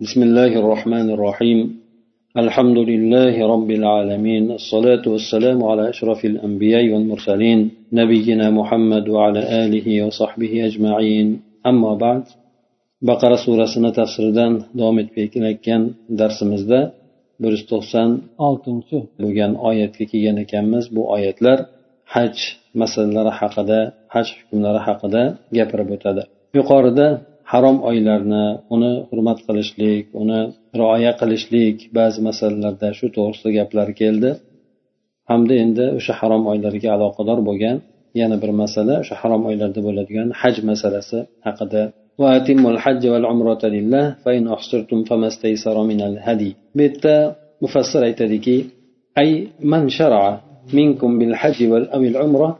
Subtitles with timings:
[0.00, 1.58] بسم الله الرحمن الرحيم
[2.44, 10.52] الحمد لله رب العالمين الصلاة والسلام على أشرف الأنبياء والمرسلين نبينا محمد وعلى آله وصحبه
[10.68, 11.26] أجمعين
[11.66, 12.22] أما بعد
[13.08, 15.82] baqara surasini tafsiridan davom etib kelayotgan
[16.20, 16.80] darsimizda
[17.42, 18.10] bir yuz to'qson
[18.46, 21.58] oltinchi bo'lgan oyatga kelgan ekanmiz bu oyatlar
[22.14, 22.34] haj
[22.80, 23.80] masalalari haqida
[24.14, 25.22] haj hukmlari haqida
[25.56, 26.22] gapirib o'tadi
[26.58, 27.06] yuqorida
[27.51, 28.45] harom oylarni
[28.75, 30.41] uni hurmat qilishlik uni
[30.79, 34.29] rioya qilishlik ba'zi masalalarda shu to'g'risida gaplar keldi
[35.29, 37.77] hamda endi o'sha harom oylarga aloqador bo'lgan
[38.21, 41.83] yana bir masala o'sha harom oylarda bo'ladigan haj masalasi haqida
[42.21, 48.65] وأتموا الحج والعمرة لله فإن أحصرتم فما استيسر من الهدي بيتا مفسر أيتدكي
[49.21, 49.29] أي
[49.71, 50.23] من شرع
[50.73, 51.59] منكم بالحج
[51.95, 52.59] أو العمرة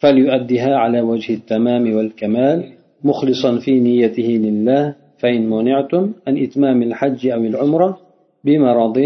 [0.00, 2.58] فليؤدها على وجه التمام والكمال
[3.03, 7.97] مخلصا في نيته لله فإن منعتم عن إتمام الحج أو العمرة
[8.43, 8.97] بمرض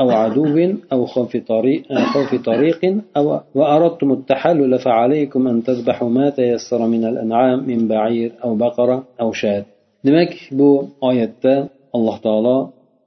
[0.00, 0.56] أو عدو
[0.92, 1.82] أو خوف طريق,
[2.14, 2.80] خوف طريق
[3.16, 9.32] أو وأردتم التحلل فعليكم أن تذبحوا ما تيسر من الأنعام من بعير أو بقرة أو
[9.32, 9.64] شاة.
[10.06, 10.70] demak bu
[11.08, 11.54] oyatda
[11.96, 12.58] alloh taolo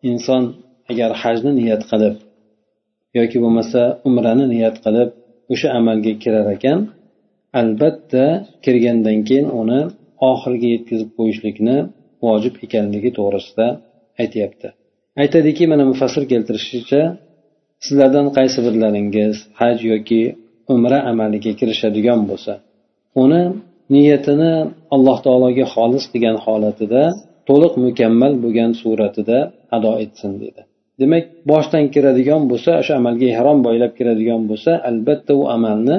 [0.10, 0.44] inson
[0.92, 2.16] agar hajni niyat qilib
[3.18, 5.10] yoki bo'lmasa umrani niyat qilib
[5.54, 6.80] o'sha amalga kirar ekan
[7.62, 8.26] albatta
[8.64, 9.80] kirgandan keyin uni
[10.30, 11.78] oxiriga yetkazib qo'yishlikni
[12.26, 13.68] vojib ekanligi to'g'risida
[14.24, 14.68] aytyapti.
[15.24, 17.02] Aytadiki mana mufassir keltirishicha
[17.86, 20.22] sizlardan qaysi birlaringiz haj yoki
[20.74, 22.54] umra amaliga kirishadigan bo'lsa
[23.24, 23.42] uni
[23.94, 24.54] niyatini
[24.96, 27.04] alloh taologa xolis qilgan holatida
[27.50, 29.38] to'liq mukammal bo'lgan suratida
[29.76, 30.62] ado etsin dedi.
[31.02, 35.98] Demak boshdan kiradigan bo'lsa o'sha amalga ehrom boylab kiradigan bo'lsa albatta u amalni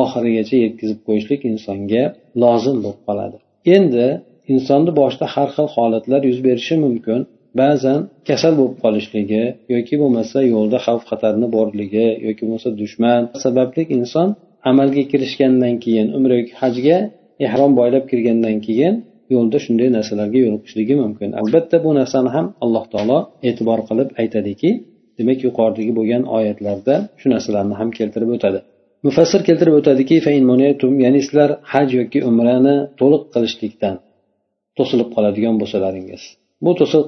[0.00, 2.02] oxirigacha yetkazib qo'yishlik insonga
[2.42, 3.38] lozim bo'lib qoladi.
[3.76, 4.08] Endi
[4.52, 7.20] insonni boshida har xil holatlar yuz berishi mumkin.
[7.60, 9.44] Ba'zan kasal bo'lib qolishligi
[9.74, 14.28] yoki bo'lmasa yo'lda xavf xatarni borligi yoki bo'lmasa dushman sababli inson
[14.70, 16.98] amalga kirishgandan keyin umra yoki hajga
[17.46, 18.94] ehrom boylab kirgandan keyin
[19.34, 21.28] yo'lda shunday narsalarga yo'liqishligi mumkin.
[21.40, 23.18] Albatta bu narsani ham alloh taolo
[23.48, 24.70] e'tibor qilib aytadiki
[25.18, 28.60] demak yuqoridagi bo'lgan oyatlarda shu narsalarni ham keltirib o'tadi.
[29.06, 30.16] Mufassir keltirib o'tadiki
[31.04, 33.96] ya'ni sizlar haj yoki umrani to'liq qilishlikdan
[34.78, 36.22] to'silib qoladigan bo'lsalaringiz.
[36.64, 37.06] Bu to'siq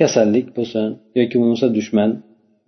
[0.00, 0.86] kasallik bo'lsin
[1.18, 2.10] yoki bo'lmasa dushman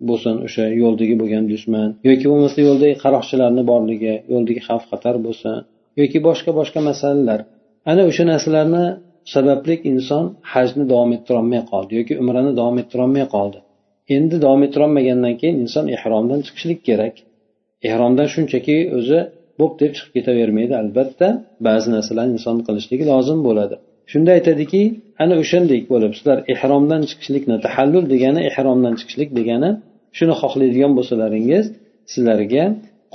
[0.09, 5.55] bo'lsin o'sha yo'ldagi bo'lgan dushman yoki bo'lmasa yo'ldagi qaroqchilarni borligi yo'ldagi xavf xatar bo'lsin
[5.99, 7.39] yoki boshqa boshqa masalalar.
[7.91, 8.85] Ana o'sha narsalarni
[9.33, 13.59] sababli inson hajni davom ettirolmay qoldi yoki umrani davom ettirolmay qoldi.
[14.15, 17.15] Endi davom ettirolmagandan keyin inson ehromdan chiqishlik kerak.
[17.89, 19.19] Ehromdan shunchaki o'zi
[19.59, 20.73] bo'p deb chiqib ketavermaydi.
[20.83, 21.27] Albatta
[21.67, 23.75] ba'zi narsalarni inson qilishligi lozim bo'ladi.
[24.11, 24.81] Shunda aytadiki
[25.23, 29.69] ana o'shandek bo'lib sizlar ehromdan chiqishlikni tahallul degani ehromdan chiqishlik degani
[30.17, 31.65] shuni xohlaydigan bo'lsalaringiz
[32.13, 32.65] sizlarga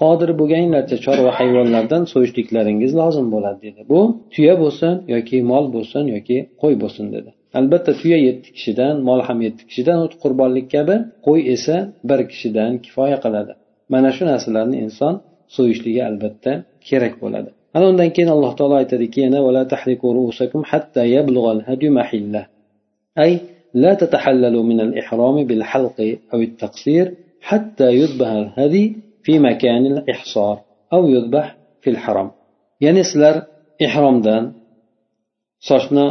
[0.00, 3.80] qodir bo'lganlarcha chorva hayvonlardan so'yishliklaringiz lozim bo'ladi dedi.
[3.92, 4.00] Bu
[4.34, 7.30] tuya bo'lsin yoki mol bo'lsin yoki qo'y bo'lsin dedi.
[7.58, 10.96] Albatta tuya yetti kishidan mol ham yetti kishidan qurbonlik kabi
[11.26, 11.76] qo'y esa
[12.08, 13.52] bir kishidan kifoya qiladi.
[13.93, 15.13] mana shu narsalarni inson
[15.55, 16.51] so'yishligi albatta
[16.87, 19.39] kerak bo'ladi ana undan keyin alloh taolo aytadiki yana
[23.23, 23.39] أي
[23.73, 27.05] لا تتحللوا من الإحرام بالحلق أو التقصير
[27.41, 28.85] حتى يذبح الهدي
[29.23, 30.55] في مكان الإحصار
[30.93, 32.31] أو يذبح في الحرم
[32.81, 33.35] يعني سلر
[33.87, 34.43] إحرامdan
[35.69, 36.07] sochni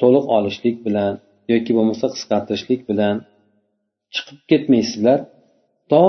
[0.00, 1.12] to'liq olishlik bilan
[1.52, 3.16] yoki bo'lmasa qisqartirishlik bilan
[4.14, 5.18] chiqib ketmaysizlar
[5.90, 6.04] to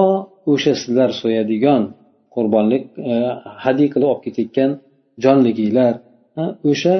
[0.53, 1.83] o'sha sizlar so'yadigan
[2.35, 3.15] qurbonlik e,
[3.65, 4.71] hadya qilib olib ketayotgan
[5.25, 5.95] jonliginglar
[6.71, 6.97] o'sha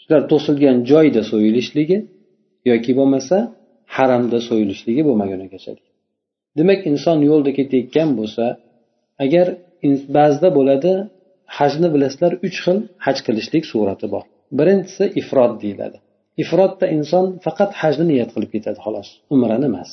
[0.00, 1.98] sizlar to'silgan joyda so'yilishligi
[2.70, 3.36] yoki bo'lmasa
[3.96, 5.72] haramda so'yilishligi bo'lmagunigacha
[6.58, 8.44] demak inson yo'lda ketayotgan bo'lsa
[9.24, 9.46] agar
[10.16, 10.92] ba'zida bo'ladi
[11.58, 14.24] hajni bilasizlar uch xil haj qilishlik surati bor.
[14.58, 15.98] Birinchisi ifrod deyiladi.
[16.42, 19.90] Ifrodda inson faqat hajni niyat qilib ketadi xolos umrani emas.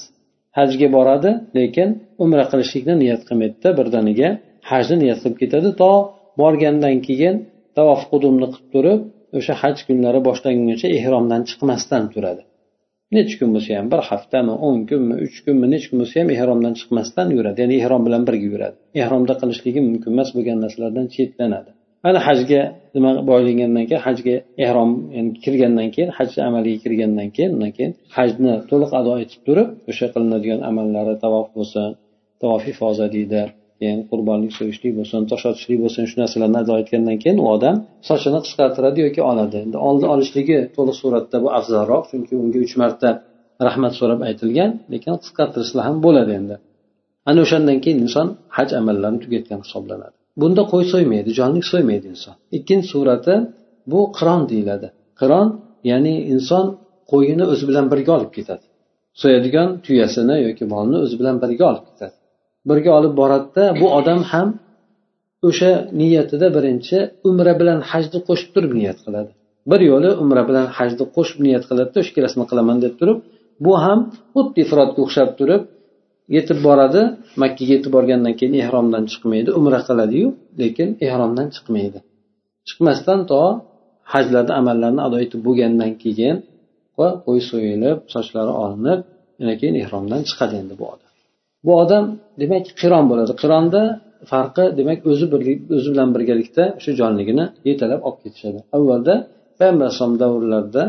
[0.58, 1.90] Hajga boradi lekin
[2.24, 4.30] umra qilishlikni niyat qilmaydida birdaniga
[4.72, 5.70] hajni niyat qilib ketadi.
[5.82, 5.92] To
[6.42, 7.36] borgandan keyin
[7.78, 9.00] tavof qudumni qilib turib
[9.38, 12.44] o'sha haj kunlari boshlangungacha ehromdan chiqmasdan turadi.
[13.16, 16.74] Necha kun bo'lsa ham bir haftami o'n kunmi uch kunmi necha kun bo'lsa ham ehromdan
[16.80, 17.58] chiqmasdan yuradi.
[17.64, 18.78] Ya'ni ehrom bilan birga yuradi.
[19.02, 21.72] Ehromda qilishligi mumkin emas bo'lgan narsalardan chetlanadi.
[22.08, 22.62] Ana hajga
[22.96, 24.36] nima boylangandan keyin hajga
[24.66, 29.68] ehrom yani kirgandan keyin haj amaliga kirgandan keyin undan keyin hajni to'liq ado etib turib
[29.90, 31.90] o'sha qilinadigan amallari tavof bo'lsin
[32.42, 33.42] tavof ifoza deydi
[33.80, 37.76] keyin qurbonlik so'yishlik bo'lsin tosh otishlik bo'lsin shu narsalarni ado etgandan keyin u odam
[38.10, 39.58] sochini qisqartiradi yoki oladi.
[39.66, 43.10] Endi oldi olishligi to'liq suratda bu afzalroq chunki unga uch marta
[43.68, 46.56] rahmat so'rab aytilgan lekin qisqartirishlar ham bo'ladi endi.
[47.30, 50.16] Ana o'shandan keyin inson haj amallarini tugatgan hisoblanadi.
[50.42, 52.36] Bunda qo'y so'ymaydi jonlik so'ymaydi inson.
[52.58, 53.36] Ikkinchi surati
[53.92, 54.88] bu qiron deyiladi.
[55.20, 55.48] Qiron
[55.92, 56.66] ya'ni inson
[57.12, 58.66] qo'yini o'zi bilan birga olib ketadi.
[59.22, 62.16] So'yadigan tuyasini yoki molni o'zi bilan birga olib ketadi.
[62.70, 64.48] Birga olib boradida bu odam ham
[65.48, 66.98] o'sha niyatida birinchi
[67.30, 69.32] umra bilan hajni qo'shib turib niyat qiladi.
[69.72, 73.18] Bir yo'li umra bilan hajni qo'shib niyat qiladida o'sha ikkalasini qilaman deb turib
[73.66, 74.00] bu ham
[74.36, 75.62] xuddi ifrotga o'xshab turib
[76.36, 77.02] yetib boradi
[77.42, 80.28] makkaga yetib borgandan keyin ehromdan chiqmaydi umra qiladiyu
[80.62, 82.00] lekin ehromdan chiqmaydi.
[82.68, 83.42] Chiqmasdan to
[84.14, 86.36] hajlarni amallarni ado etib bo'lgandan keyin
[87.26, 89.00] qo'y so'yilib sochlari olinib
[89.42, 91.10] yana keyin ehromdan chiqadi endi bu odam.
[91.66, 92.06] Bu odam
[92.42, 93.32] demak qiron bo'ladi.
[93.42, 93.82] Qironda
[94.32, 95.26] farqi demak o'zi
[95.78, 98.60] o'zi bilan birgalikda o'sha jonligini yetalab olib ketishadi.
[98.78, 99.14] Avvalda
[99.60, 100.84] payg'ambar alayhisalom davrlarida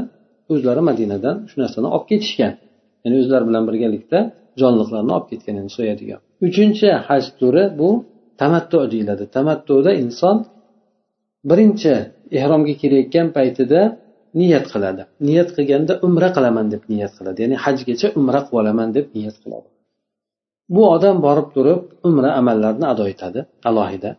[0.52, 2.52] o'zlari madinadan shu narsani olib ketishgan.
[3.04, 4.18] Ya'ni o'zlari bilan birgalikda
[4.60, 6.20] jonliqlarni olib ketgan endi so'yadigan.
[6.48, 7.90] Uchinchi haj turi bu
[8.40, 9.24] tamattu deyiladi.
[9.36, 10.36] Tamattuda inson
[11.50, 11.92] birinchi
[12.38, 13.80] ehromga kirayotgan paytida
[14.40, 15.02] niyat qiladi.
[15.28, 17.38] Niyat qilganda umra qilaman deb niyat qiladi.
[17.44, 19.68] Ya'ni hajgacha umra qilib olaman deb niyat qiladi.
[20.74, 24.10] Bu odam borib turib umra amallarini ado etadi alohida.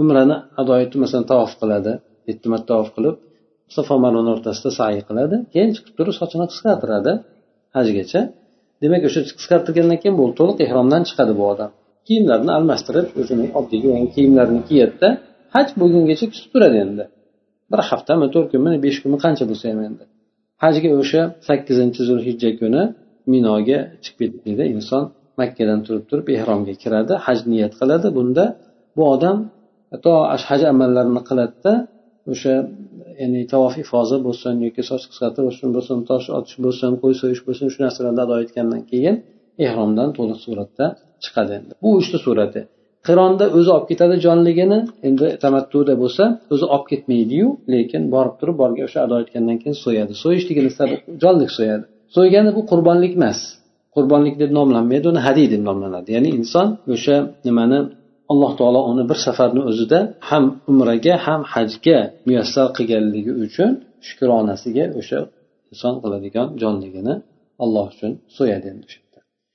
[0.00, 1.92] Umrani ado etib masalan tavof qiladi
[2.28, 3.16] yetti marta tavof qilib
[3.76, 7.12] safo marvani o'rtasida sa'iy qiladi keyin chiqib turib sochini qisqartiradi
[7.76, 8.20] hajgacha.
[8.86, 11.70] Demak o'sha qisqartirgandan keyin bu to'liq ehromdan chiqadi bu odam.
[12.06, 15.08] Kiyimlarini almashtirib o'zini oddiy yangi kiyimlarini kiyadida
[15.54, 17.04] haj bo'lgungacha kutib turadi endi.
[17.70, 20.04] Bir haftami to'rt kunmi besh kunmi qancha bo'lsa ham endi.
[20.64, 22.82] Hajga o'sha sakkizinchi zulhijja kuni
[23.32, 25.02] minoga chiqib ketmaydi inson
[25.40, 28.08] makkadan turib turib ehromga kiradi haj niyat qiladi.
[28.18, 28.44] Bunda
[28.96, 29.36] bu odam
[30.04, 30.12] to
[30.48, 31.72] haj amallarini qiladida
[32.32, 32.54] o'sha
[33.20, 37.78] ya'ni tavof ifoza bo'lsin yoki soch qisqartirish bo'lsin tosh otish bo'lsin qo'y so'yish bo'lsin shu
[37.84, 39.16] narsalarni ado etgandan keyin
[39.66, 40.86] ehromdan to'liq suratda
[41.24, 41.52] chiqadi.
[41.58, 42.60] Endi bu uchta surati.
[43.06, 44.78] Qironda o'zi olib ketadi jonligini
[45.08, 46.24] endi tamattuda bo'lsa
[46.54, 50.12] o'zi olib ketmaydiyu lekin borib turib borga o'sha ado etgandan keyin so'yadi.
[50.22, 50.70] So'yishligini
[51.22, 51.84] jonlik so'yadi.
[52.16, 53.40] So'ygani bu qurbonlik emas.
[53.96, 56.08] Qurbonlik deb nomlanmaydi uni hadiy deb nomlanadi.
[56.16, 57.16] Ya'ni inson o'sha
[57.48, 57.78] nimani
[58.32, 63.70] alloh taolo uni bir safarni o'zida ham umraga ham hajga muyassar qilganligi uchun
[64.06, 65.18] shukronasiga o'sha
[65.72, 67.14] inson qiladigan jonligini
[67.64, 68.96] alloh uchun so'yadi endi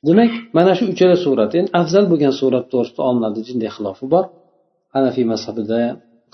[0.08, 4.26] demak mana shu uchala surat endi afzal bo'lgan surat to'g'risida olimlarni jinday xilofi bor.
[4.96, 5.80] Hanafiy mazhabida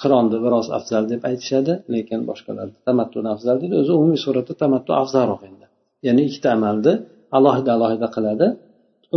[0.02, 3.76] qironni biroz afzal deb aytishadi lekin boshqalar tamattuni afzal deydi.
[3.82, 5.66] O'zi umumiy suratda tamattu afzalroq endi.
[6.08, 6.94] Ya'ni ikkita amalni
[7.38, 8.48] alohida alohida qiladi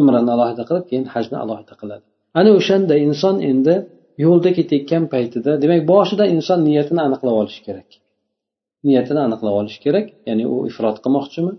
[0.01, 2.07] umrani alohida qilib keyin hajni alohida qiladi.
[2.39, 3.75] Ana o'shanda inson endi
[4.25, 7.89] yo'lda ketayotgan paytida demak boshida inson niyatini aniqlab olishi kerak.
[8.89, 11.53] Niyatini aniqlab olish kerak ya'ni u ifrot qilmoqchimi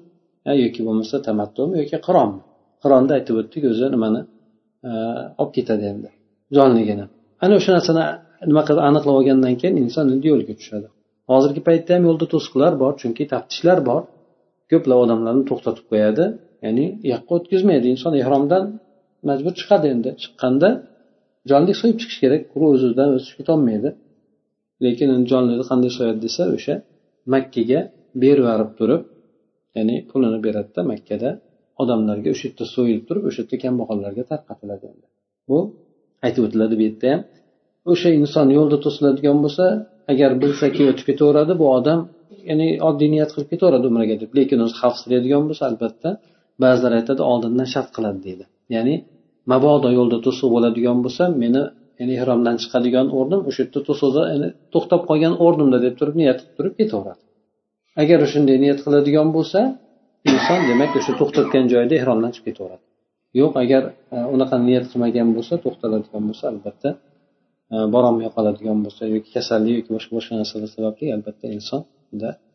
[0.63, 2.41] yoki bo'lmasa tamattumi yoki qironmi
[2.83, 4.21] qironda aytib o'tdik o'zi nimani
[4.89, 4.91] e,
[5.41, 6.09] olib ketadi endi
[6.57, 7.05] jonligini.
[7.43, 8.05] Ana o'sha narsani
[8.49, 10.87] nima qilib aniqlab olgandan keyin inson endi yo'lga tushadi.
[11.31, 14.01] Hozirgi paytda ham yo'lda to'siqlar bor chunki taftishlar bor.
[14.71, 16.25] Ko'plab odamlarni to'xtatib qo'yadi
[16.65, 17.85] ya'ni u yoqqa o'tkazmaydi.
[17.93, 18.63] Inson ehromdan
[19.29, 20.09] majbur chiqadi endi.
[20.23, 20.69] Chiqqanda
[21.51, 22.41] jonlik so'yib chiqish kerak.
[22.51, 23.89] Quruq o'z o'zidan o'sib ketolmaydi
[24.85, 26.75] lekin jonlikni qanday so'yadi desa o'sha
[27.33, 27.79] makkaga
[28.23, 29.01] berib yuborib turib
[29.77, 31.29] ya'ni pulini beradida makkada
[31.81, 35.07] odamlarga o'sha yerda so'yilib turib o'sha yerda kambag'allarga tarqatiladi endi.
[35.49, 35.57] Bu
[36.25, 37.21] aytib o'tiladi bu yerda ham.
[37.91, 39.65] O'sha inson yo'lda to'siladigan bo'lsa
[40.11, 41.99] agar bilsa o'tib ketaveradi bu odam
[42.49, 44.29] ya'ni oddiy niyat qilib ketaveradi umraga deb.
[44.39, 46.09] Lekin o'zi xavfsiraydigan bo'lsa albatta
[46.63, 48.45] ba'zilar aytadi oldindan shart qiladi deydi.
[48.75, 48.95] Ya'ni
[49.51, 51.61] mabodo yo'lda to'siq bo'ladigan bo'lsa meni
[51.99, 54.21] ya'ni ihromdan chiqadigan o'rnim o'sha yerda to'siqda
[54.73, 57.21] to'xtab qolgan o'rnimda deb turib niyat qilib turib ketaveradi.
[58.01, 59.59] Agar shunday niyat qiladigan bo'lsa
[60.31, 62.83] inson demak o'sha to'xtatgan joyida ehromdan chiqib ketaveradi.
[63.39, 63.83] Yo'q agar
[64.15, 66.89] e, unaqa niyat qilmagan bo'lsa to'xtaladigan bo'lsa albatta
[67.73, 71.81] e, borolmay qoladigan bo'lsa yoki kasallik yoki boshqa boshqa narsalar sababli albatta inson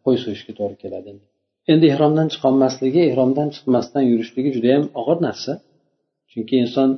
[0.05, 1.11] qo'y so'yishga to'g'ri keladi.
[1.73, 5.53] Endi ehromdan chiqolmasligi ehromdan chiqmasdan yurishligi judayam og'ir narsa.
[6.37, 6.89] Chunki inson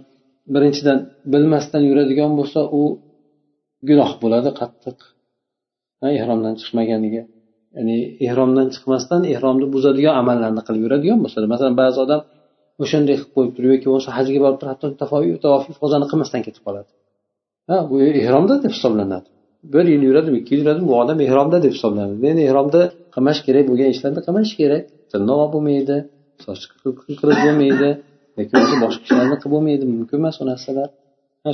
[0.54, 0.99] birinchidan
[1.33, 2.83] bilmasdan yuradigan bo'lsa u
[3.88, 4.99] gunoh bo'ladi qattiq.
[6.18, 7.23] Ehromdan chiqmaganiga.
[7.76, 12.21] Ya'ni ehromdan chiqmasdan ehromni buzadigan amallarni qilib yuradigan bo'lsa masalan ba'zi odam
[12.83, 14.87] o'shanday qilib qo'yib turib yoki bo'lmasa hajga borib turib hatto
[15.42, 16.90] tavof ifozani qilmasdan ketib qoladi.
[17.71, 19.28] Ha bu ehromda deb hisoblanadi.
[19.75, 22.14] Bir yil yuradimi ikki yil yuradimi bu odam ehromda deb hisoblanadi.
[22.33, 22.80] Endi ehromda
[23.14, 24.83] qilmash kerak bo'lgan ishlarni qilmash kerak.
[25.12, 25.97] Tirnoq bo'lmaydi
[26.45, 26.62] soch
[27.21, 27.90] qirib bo'lmaydi
[28.40, 30.88] yoki bo'lmasa boshqa ishlarni qilib bo'lmaydi mumkin emas u narsalar.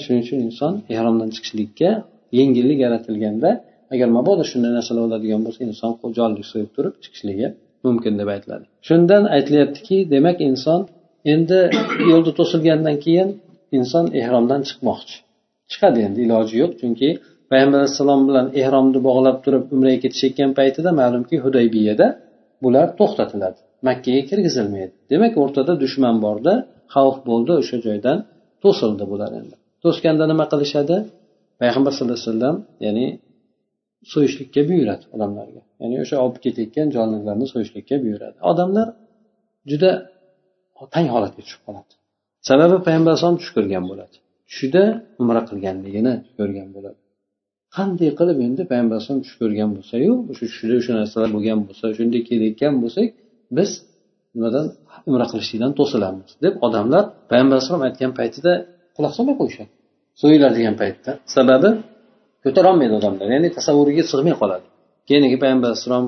[0.04, 1.90] Shuning uchun inson ehromdan chiqishlikka
[2.38, 3.50] yengillik yaratilganda
[3.94, 7.46] agar mabodo shunday narsalar bo'ladigan bo'lsa inson jonlik so'yib turib chiqishligi
[7.86, 8.64] mumkin deb aytiladi.
[8.88, 10.80] Shundan aytilyaptiki demak inson
[11.32, 11.58] endi
[12.10, 13.28] yo'lda to'silgandan keyin
[13.78, 15.16] inson ehromdan chiqmoqchi.
[15.72, 17.08] Chiqadi endi iloji yo'q chunki
[17.50, 22.06] payg'ambar alayhissalom bilan ehromni bog'lab turib umraga ketishayotgan paytida ma'lumki hudaybiyada
[22.64, 23.58] bular to'xtatiladi.
[23.88, 24.92] Makkaga kirgizilmaydi.
[25.12, 26.52] Demak o'rtada dushman borda
[26.94, 28.18] xavf bo'ldi o'sha joydan
[28.62, 29.56] to'sildi bular endi.
[29.84, 30.96] To'sganda nima qilishadi?
[31.60, 33.06] Payg'ambar sallallohu alayhi vasallam ya'ni
[34.12, 35.62] so'yishlikka buyuradi odamlarga.
[35.82, 38.36] Ya'ni o'sha olib ketayotgan jonlilarni so'yishlikka buyuradi.
[38.50, 38.86] Odamlar
[39.70, 39.90] juda
[40.94, 41.92] tang holatga tushib qoladi.
[42.48, 44.16] Sababi payg'ambar alayhisalom tush ko'rgan bo'ladi.
[44.50, 44.82] Tushida
[45.22, 46.98] umra qilganligini ko'rgan bo'ladi.
[47.76, 52.22] Qanday qilib endi payg'ambar alayhisalom tush ko'rgan bo'lsayu o'sha tushida o'sha narsalar bo'lgan bo'lsa shunday
[52.28, 53.08] kelayotgan bo'lsak
[53.56, 53.70] biz
[54.36, 54.66] nimadan?
[55.08, 58.52] Umra qilishlikdan to'silamiz deb odamlar payg'ambar alayhisalom aytgan paytida
[58.96, 59.70] quloq solmay qo'yishadi.
[60.20, 61.10] So'yiladigan degan paytda.
[61.36, 61.70] Sababi
[62.44, 64.66] ko'tarolmaydi odamlar ya'ni tasavvuriga sig'may qoladi.
[65.08, 66.06] Keyingi payg'ambar alayhissalom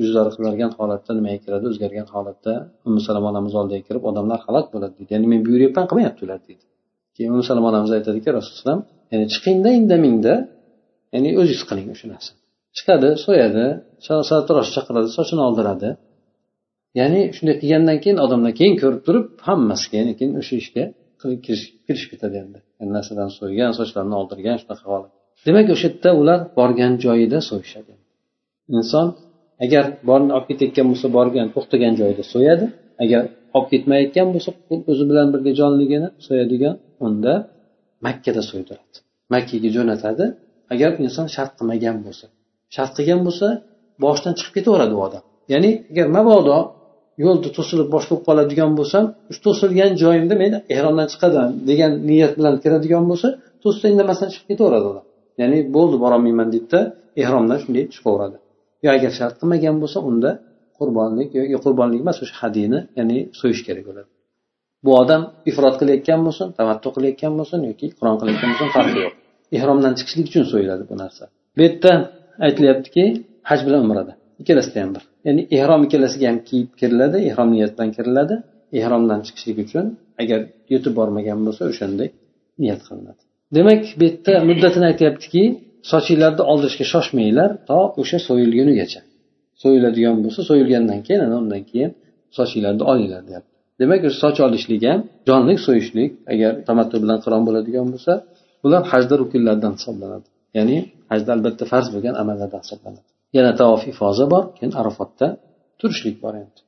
[0.00, 1.64] yuzlari qizargan holatda nimaga kiradi?
[1.70, 2.52] O'zgargan holatda
[2.88, 6.64] umi salom onamiz oldiga kirib odamlar halok bo'ladi deydi ya'ni men buyuryapman qilmayaptilar deydi
[7.16, 8.78] keyin umi salom onamiz aytadiki rasululloh
[9.12, 10.34] ya'ni chiqingda indamingda
[11.14, 12.38] ya'ni o'zingiz qiling o'sha narsani
[12.76, 13.64] chiqadi so'yadi
[14.28, 15.88] sartarosh chaqiradi sochini oldiradi.
[16.98, 20.84] Ya'ni shunday qilgandan keyin odamlar keyin ko'rib turib hammasi keyin keyin o'sha ishga
[21.86, 22.58] kirishib ketadi endi.
[22.96, 25.10] Narsadan so'ygan sochlarini oldirgan shunaqa holat.
[25.46, 27.92] Demak o'sha yerda ular borgan joyida so'yishadi.
[28.78, 29.06] Inson
[29.64, 32.66] agar borni olib ketayotgan bo'lsa borgan to'xtagan joyida so'yadi.
[33.04, 33.22] Agar
[33.56, 34.50] olib ketmayotgan bo'lsa
[34.92, 36.74] o'zi bilan birga jonligini so'yadigan
[37.06, 37.32] unda
[38.06, 38.96] makkada so'ydiradi.
[39.34, 40.24] Makkaga jo'natadi.
[40.74, 42.26] Agar inson shart qilmagan bo'lsa.
[42.74, 43.46] Shart qilgan bo'lsa
[44.04, 45.22] boshidan chiqib ketaveradi u odam.
[45.52, 46.58] Ya'ni agar mabodo
[47.24, 52.54] yo'lda to'silib bosh bo'lib qoladigan bo'lsam shu to'silgan joyimda men ehromdan chiqaman degan niyat bilan
[52.62, 53.28] kiradigan bo'lsa
[53.62, 55.04] to'sda indamasdan chiqib ketaveradi odam
[55.40, 56.80] ya'ni bo'ldi borolmayman deydida
[57.22, 58.36] ehromdan shunday chiqaveradi.
[58.84, 60.30] Yo agar shart qilmagan bo'lsa unda
[60.78, 64.08] qurbonlik yoki qurbonlik emas o'sha hadini ya'ni so'yish kerak bo'ladi.
[64.84, 69.14] Bu odam ifrot qilayotgan bo'lsin tamattu qilayotgan bo'lsin yoki qiron qilayotgan bo'lsin farqi yo'q.
[69.56, 71.24] Ehromdan chiqishlik uchun so'yiladi bu narsa.
[71.56, 71.92] Bu yerda
[72.46, 73.04] aytilyaptiki
[73.50, 74.12] haj bilan umrada.
[74.40, 75.02] Ikkalasida ham bir.
[75.26, 78.34] Ya'ni ehrom ikkalasiga ham kiyib kiriladi ehrom niyatdan kiriladi.
[78.80, 79.86] Ehromdan chiqishlik uchun
[80.22, 80.40] agar
[80.72, 82.08] yetib bormagan bo'lsa o'shanday
[82.62, 83.22] niyat qilinadi.
[83.56, 85.42] Demak bu yerda muddatini aytyaptiki
[85.92, 89.00] sochinglarni oldirishga shoshmanglar to o'sha so'yilgunigacha
[89.62, 91.90] so'yiladigan bo'lsa so'yilgandan keyin ana undan keyin
[92.38, 93.52] sochinglarni olinglar deyapti.
[93.80, 98.12] Demak o'sha soch olishlik ham jonlik so'yishlik agar tamattu bilan qiron bo'ladigan bo'lsa
[98.62, 100.26] bular hajda rukunlardan hisoblanadi.
[100.58, 100.76] Ya'ni
[101.12, 103.11] hajda albatta farz bo'lgan amallardan hisoblanadi.
[103.36, 104.44] Yana tavof ifoza bor.
[104.56, 105.26] Keyin arafotda
[105.80, 106.60] turishlik bor endi.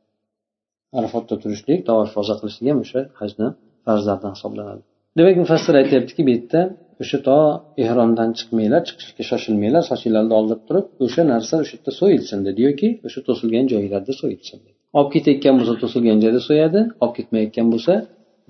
[0.98, 3.48] Arafotda turishlik tavof ifoza qilishlik ham o'sha hajni
[3.86, 4.82] farzlaridan hisoblanadi.
[5.18, 6.60] Demak mufassir aytyaptiki bu yerda
[7.02, 7.38] o'sha to
[7.84, 13.20] ehromdan chiqmanglar chiqishga shoshilmanglar sochinglarni oldirib turib o'sha narsa o'sha yerda so'yilsin dedi yoki o'sha
[13.28, 14.58] to'silgan joylarda so'yilsin
[14.98, 17.92] olib ketayotgan bo'lsa to'silgan joyda so'yadi olib ketmayotgan bo'lsa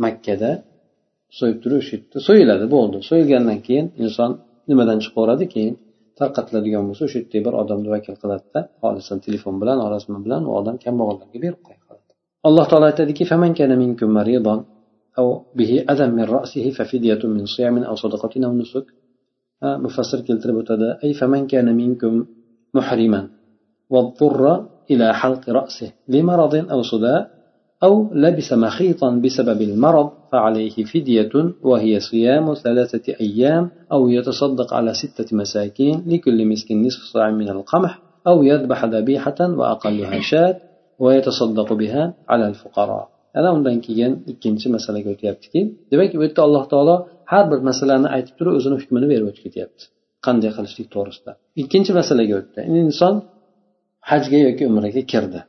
[0.04, 0.50] makkada
[1.38, 2.97] so'yib turib o'sha yerda so'yiladi bo'ldi.
[3.11, 4.30] So'yilgandan keyin inson
[4.71, 5.75] nimadan chiqaveradi keyin
[6.19, 10.75] tarqatiladigan bo'lsa o'sha yerda bir odamni vakil qiladida xohlasan telefon bilan xohlasan bilan u odam
[10.85, 12.11] kambag'allarga berib qo'yadi
[12.47, 13.23] alloh taolo aytadiki
[15.19, 18.85] أو به أذى من رأسه ففدية من صيام أو صدقة أو نسك
[19.63, 20.69] مفسر كالتربة
[21.03, 22.25] أي فمن كان منكم
[22.73, 23.29] محرما
[23.89, 27.21] واضطر إلى حلق رأسه لمرض أو صداء
[27.82, 31.30] أو لبس مخيطا بسبب المرض فعليه فدية
[31.62, 38.02] وهي صيام ثلاثة أيام أو يتصدق على ستة مساكين لكل مسكين نصف صاع من القمح
[38.26, 40.56] أو يذبح ذبيحة وأقلها شاة
[40.98, 43.08] ويتصدق بها على الفقراء.
[43.36, 48.14] أنا أمدن كيان إكين شي مسألة قلت يبتكي دبك بيت الله تعالى هر بر أنا
[48.14, 49.90] آيت بترو أزن حكمنا بير وجكت يبت
[50.22, 51.82] قند يخلش تيك تورس دا إكين
[52.34, 53.22] قلت إن إنسان
[54.02, 55.46] حج جيوكي أمرك كرده.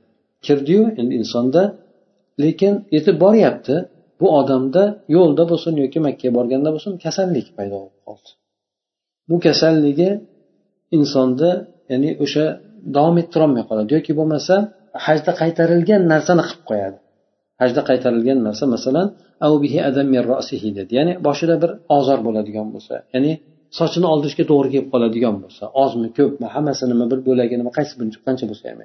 [0.48, 1.85] كرديو إن إنسان ده
[2.44, 3.76] lekin yetib boryapti.
[4.20, 4.84] Bu odamda
[5.16, 8.30] yo'lda bo'lsin yoki makkaga borganda bo'lsin kasallik paydo bo'lib qoldi.
[9.30, 10.10] Bu kasalligi
[10.98, 11.50] insonda
[11.92, 12.46] ya'ni o'sha
[12.96, 13.90] davom ettirolmay qoladi.
[13.98, 14.56] Yoki bo'lmasa
[15.06, 16.98] hajda qaytarilgan narsani qilib qo'yadi.
[17.62, 19.08] Hajda qaytarilgan narsa masalan
[20.80, 20.92] dedi.
[21.00, 23.32] Ya'ni boshida bir ozor bo'ladigan bo'lsa ya'ni
[23.80, 27.94] sochini oldirishga to'g'ri kelib qoladigan bo'lsa ozmi ko'pmi hammasi nima bir bo'lagi nima qaysi
[28.28, 28.80] qancha bo'lsa ham.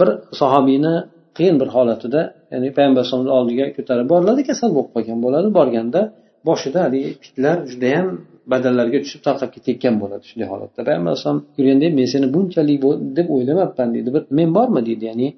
[0.00, 0.08] Bir
[0.40, 0.94] sahobiyni
[1.36, 2.20] qiyin bir holatida
[2.52, 5.48] ya'ni payg'ambar alayhisalomni oldiga ko'tarib boriladi kasal bo'lib qolgan bo'ladi.
[5.58, 6.00] Borganda
[6.48, 8.06] boshida haligi pitlar judayam
[8.52, 10.80] badallarga tushib tarqab ketayotgan bo'ladi shunday holatda.
[10.88, 12.78] Payg'ambar alayhisalom yurganda men seni bunchalik
[13.18, 14.80] deb o'ylamabman deydi bir men bormi?
[14.88, 15.28] deydi ya'ni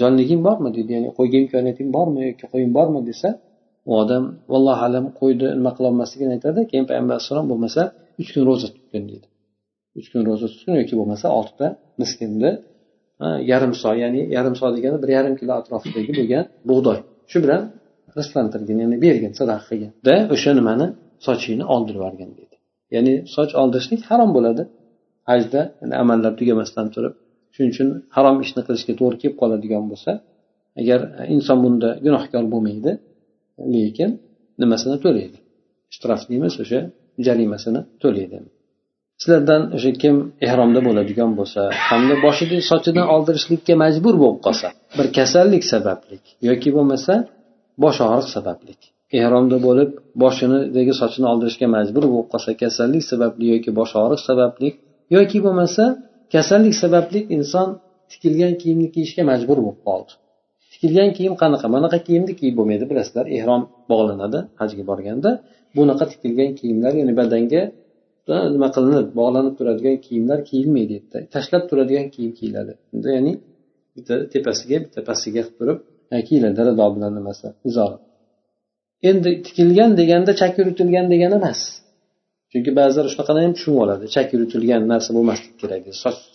[0.00, 0.68] jonliging bormi?
[0.76, 3.00] deydi ya'ni qo'yga imkoniyating bormi yoki qo'ying bormi?
[3.10, 3.28] desa
[3.88, 7.82] u odam vallohu alam qo'yni nima qilolmasligini aytadi keyin payg'ambar alayhissalom bo'lmasa
[8.20, 9.26] uch kun ro'za tutgin deydi
[9.98, 11.66] uch kun ro'za tutgin yoki bo'lmasa oltita
[12.00, 12.50] miskinni
[13.20, 16.98] yarim so ya'ni yarim so degani bir yarim kilo atrofidagi bo'lgan bug'doy.
[17.30, 17.62] Shu bilan
[18.18, 20.86] rizqlantirgin ya'ni bergin sadaqa qilganda o'sha nimani
[21.26, 22.56] sochingni oldirib yuborgin deydi
[22.94, 24.62] ya'ni soch oldirishlik harom bo'ladi.
[25.30, 25.60] Hajda
[26.02, 27.14] amallar tugamasdan turib
[27.54, 30.10] shuning uchun harom ishni qilishga to'g'ri kelib qoladigan bo'lsa
[30.80, 31.00] agar
[31.34, 32.92] inson bunda gunohkor bo'lmaydi
[33.74, 34.10] lekin
[34.62, 35.38] nimasini to'laydi?
[35.92, 36.80] Ishtirof deymiz o'sha
[37.26, 38.36] jarimasini to'laydi.
[39.22, 40.16] Sizlardan o'sha kim
[40.46, 44.68] ehromda bo'ladigan bo'lsa hamda boshida sochidan oldirishlikka majbur bo'lib qolsa
[44.98, 46.16] bir kasallik sababli
[46.48, 47.12] yoki bo'lmasa
[47.82, 48.72] bosh og'riq sababli
[49.20, 49.90] ehromda bo'lib
[50.22, 54.68] boshinidagi sochini oldirishga majbur bo'lib qolsa kasallik sababli yoki bosh og'riq sababli
[55.16, 55.84] yoki bo'lmasa
[56.34, 57.68] kasallik sababli inson
[58.10, 60.12] tikilgan kiyimni kiyishga majbur bo'lib qoldi.
[60.72, 61.66] Tikilgan kiyim qanaqa?
[61.74, 63.26] Bunaqa kiyimni kiyib bo'lmaydi bilasizlar.
[63.38, 65.30] Ehrom bog'lanadi hajga borganda.
[65.76, 67.62] Bunaqa tikilgan kiyimlar ya'ni badanga
[68.54, 70.92] nima qilinib bog'lanib turadigan kiyimlar kiyilmaydi.
[70.98, 72.72] Yerda tashlab turadigan kiyim kiyiladi.
[73.16, 73.32] Ya'ni
[73.96, 75.78] bitta tepasiga bitta pastiga qilib turib
[76.28, 76.58] kiyiladi.
[76.68, 77.46] Rado bilan nimasi?
[77.68, 77.96] Uzori
[79.10, 81.60] endi tikilgan deganda chak yuritilgan degani emas.
[82.52, 84.04] Chunki ba'zilar shunaqani ham tushunib oladi.
[84.14, 85.82] Chak yuritilgan narsa bo'lmasligi kerak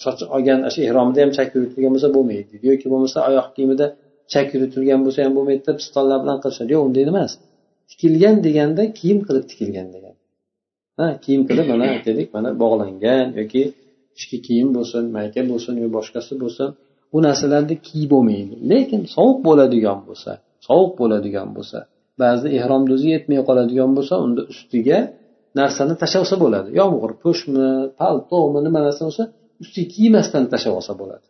[0.03, 2.65] soch olgan shu ehromida ham chak yuritilgan bo'lsa bo'lmaydi deydi.
[2.71, 3.85] Yoki bo'lmasa oyoq kiyimida
[4.33, 6.69] chak yuritilgan bo'lsa ham bo'lmaydi deb pistonlar bilan qilishadi.
[6.75, 7.31] Yo'q unday emas.
[7.91, 10.08] Tikilgan deganda kiyim qilib tikilgan degan
[10.99, 13.63] ha kiyim qilib mana aytaylik mana bog'langan yoki
[14.17, 16.69] ichki kiyim bo'lsin mayka bo'lsin yo boshqasi bo'lsin
[17.11, 18.55] bu narsalarni kiyib bo'lmaydi.
[18.71, 20.31] Lekin sovuq bo'ladigan bo'lsa
[20.67, 21.79] sovuq bo'ladigan bo'lsa
[22.21, 24.99] ba'zida ehromni o'zi yetmay qoladigan bo'lsa unda ustiga
[25.59, 26.69] narsani tashlab olsa bo'ladi.
[26.79, 27.67] Yomg'ir po'shmi
[27.99, 29.23] paltomi nima narsa bo'lsa
[29.63, 31.25] ustiga kiymasdan tashlab olsa bo'ladi.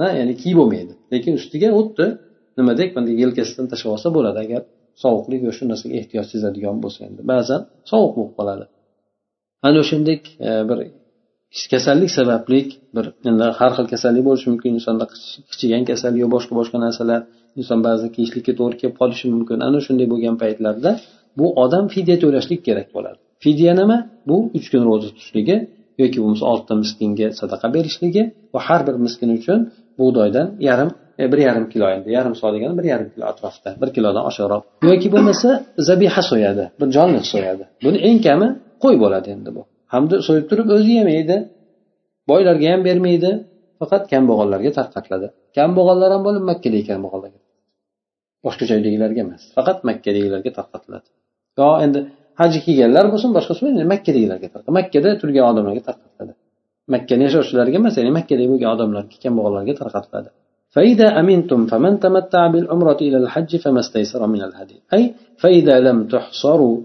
[0.00, 0.92] Ha ya'ni kiyib bo'lmaydi.
[1.12, 2.06] Lekin ustiga xuddi
[2.58, 4.38] nimadek bunday yelkasidan tashlab olsa bo'ladi.
[4.44, 4.62] Agar
[5.02, 7.20] sovuqlik va shu narsaga ehtiyoj sezadigan bo'lsa endi.
[7.32, 7.60] Ba'zan
[7.90, 8.64] sovuq bo'lib qoladi.
[9.66, 10.78] Ana o'shandek e, bir
[11.72, 12.60] kasallik sababli
[12.96, 13.06] bir
[13.58, 15.04] har xil kasallik bo'lishi mumkin insonda
[15.50, 17.20] qichigan kasallik yo boshqa boshqa narsalar
[17.60, 19.58] inson ba'zida kiyishlikka to'g'ri kelib qolishi mumkin.
[19.66, 20.90] Ana shunday bo'lgan paytlarda
[21.38, 23.18] bu odam fidya to'lashlik kerak bo'ladi.
[23.44, 23.98] Fidya nima?
[24.28, 25.56] Bu uch kun ro'za tutishligi
[26.02, 28.22] yoki bo'lmasa oltita miskinga sadaqa berishligi
[28.54, 29.58] va har bir miskin uchun
[29.98, 30.90] bug'doydan yarim
[31.22, 34.62] E, bir yarim kilo endi yarim so degani bir yarim kilo atrofida bir kilodan oshiqroq.
[34.90, 35.48] Yoki bo'lmasa
[35.88, 37.64] zabiha so'yadi bir jonliq so'yadi.
[37.84, 38.48] Buni eng kami
[38.82, 39.62] qo'y bo'ladi endi bu.
[39.94, 41.36] Hamda so'yib turib o'zi yemaydi
[42.30, 43.30] boylarga ham bermaydi
[43.80, 45.26] faqat kambag'allarga tarqatiladi.
[45.58, 47.38] Kambag'allar ham bo'lib makkadagi kambag'allarga
[48.46, 51.08] boshqa joydagilarga emas faqat makkadagilarga tarqatiladi.
[51.58, 52.00] Yo endi
[52.40, 54.46] hajga kelganlar bo'lsin boshqasi bo'lsin makkadagilarga
[54.78, 56.32] makkada turgan odamlarga tarqatiladi.
[56.94, 60.30] Makkani yashovchilarga emas ya'ni makkada bo'lgan odamlarga kambag'allarga tarqatiladi.
[60.74, 64.78] فإذا أمنتم فمن تمتع بالعمرة إلى الحج فما استيسر من الهدي.
[64.94, 65.02] أي
[65.42, 66.78] فإذا لم تحصروا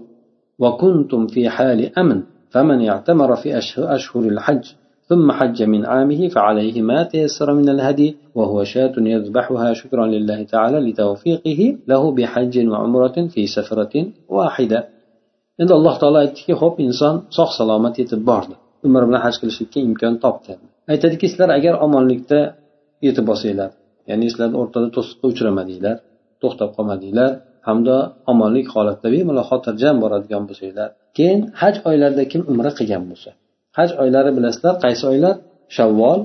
[0.58, 4.64] وكنتم في حال أمن فمن اعتمر في أشهر الحج
[5.08, 10.78] ثم حج من عامه فعليه ما تيسر من الهدي وهو شاة يذبحها شكرا لله تعالى
[10.90, 14.88] لتوفيقه له بحج وعمرة في سفرة واحدة.
[15.60, 18.54] endi alloh taolo aytdiki ho'p inson sog' salomat yetib bordi
[18.86, 20.52] umr bilan haj qilishlikka imkon topdi
[20.92, 22.40] aytadiki sizlar agar omonlikda
[23.06, 23.70] yetib bo'lsanglar
[24.10, 25.96] ya'ni sizlarni o'rtada to'siqqa uchramadinglar
[26.42, 27.30] to'xtab qolmadinglar
[27.68, 27.96] hamda
[28.32, 30.88] omonlik holatda bemalol xotirjam boradigan bo'lsanglar.
[31.16, 33.30] Keyin haj oylarida kim umra qilgan bo'lsa.
[33.78, 35.34] Haj oylari bilasizlar qaysi oylar?
[35.76, 36.20] Shavvol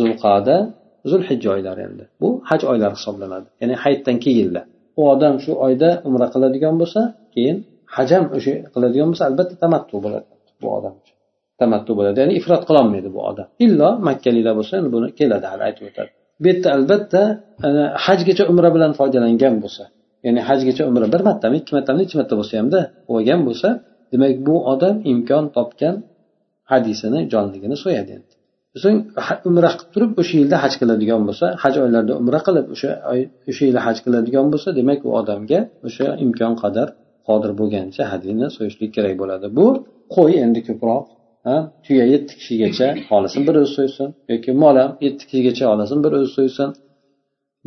[0.00, 0.56] zulqada
[1.10, 2.04] zulhijja oylari endi.
[2.20, 3.48] Bu haj oylari hisoblanadi.
[3.60, 4.64] Ya'ni hayitdan keyinlar.
[5.00, 7.00] U odam shu oyda umra qiladigan bo'lsa
[7.34, 7.56] keyin
[7.96, 10.26] hajam o'sha qiladigan bo'lsa albatta tamattu bo'ladi
[10.62, 10.94] bu odam
[11.60, 12.16] tamattu bo'ladi.
[12.22, 13.46] Ya'ni ifrot qilolmaydi bu odam.
[13.64, 16.10] Illo makkaliklar bo'lsa endi buni keladi hali aytib o'tadi.
[16.40, 17.22] Bu yerda albatta
[17.66, 17.68] e,
[18.06, 19.84] hajgacha umra bilan foydalangan bo'lsa
[20.26, 23.68] ya'ni hajgacha umra bir martami ikki martami necha marta bo'lsa hamda bo'lgan bo'lsa
[24.12, 25.94] demak bu odam imkon topgan
[26.72, 28.10] hadisini jonligini so'yadi.
[28.18, 28.34] Endi
[28.82, 28.98] so'ng
[29.48, 32.90] umra qilib turib o'sha yilda haj qiladigan bo'lsa haj oylarida umra qilib o'sha
[33.50, 36.88] o'sha yili haj qiladigan bo'lsa demak u odamga o'sha imkon qadar
[37.28, 39.46] qodir bo'lgancha hadyini so'yishlik kerak bo'ladi.
[39.58, 39.66] Bu
[40.14, 41.04] qo'y endi ko'proq
[41.85, 46.29] tuya yetti kishigacha xohlasin bir o'zi so'ysin yoki mol ham yetti kishigacha xohlasin bir o'zi
[46.37, 46.69] so'ysin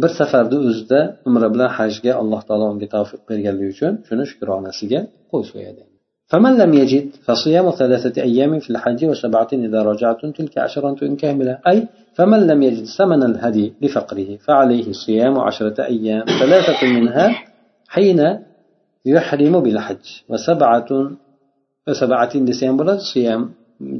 [0.02, 5.44] bir safarni o'zida umra bilan hajga alloh taolo unga tavfiq berganligi uchun shuni shukronasiga qo'y
[5.52, 5.84] so'yadi
[6.32, 11.88] فمن لم يجد فصيام ثلاثة أيام في الحج وسبعة إذا رجعتم تلك عشرة كاملة أي
[12.16, 17.26] فمن لم يجد ثمن الهدي لفقره فعليه صيام عشرة أيام ثلاثة منها
[17.88, 18.38] حين
[19.06, 20.90] يحرم بالحج وسبعة
[21.88, 22.98] وسبعة ديسيام بلد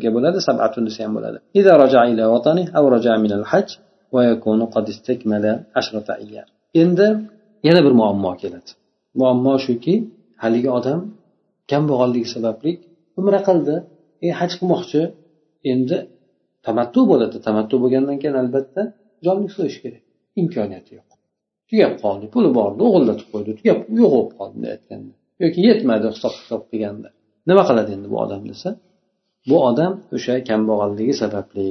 [0.01, 3.71] صيام بلد سبعة ديسيام بلد إذا رجع إلى وطنه أو رجع من الحج
[4.15, 5.45] ويكون قد استكمل
[5.77, 6.49] عشرة أيام
[6.83, 7.07] endi
[7.67, 8.71] yana bir muammo keladi
[9.21, 9.95] muammo shuki
[10.43, 11.01] haligi odam
[11.71, 12.73] kambag'alligi sababli
[13.19, 13.75] umra qildi
[14.27, 15.03] e haj qilmoqchi
[15.73, 15.97] endi
[16.67, 18.83] tamattu bo'ladi tamattu bo'lgandan keyin albatta
[19.27, 20.03] jonlik so'yish kerak
[20.41, 21.09] imkoniyati yo'q
[21.71, 25.13] tugab qoldi puli bor edi o'g'irlatib qo'ydi tugab yo'q bo'lib qoldi bunday aytganda
[25.45, 27.09] yoki yetmadi hisob kitob qilganda
[27.49, 28.69] nima qiladi endi bu odam desa
[29.50, 31.66] Bu odam o'sha kambag'alligi sababli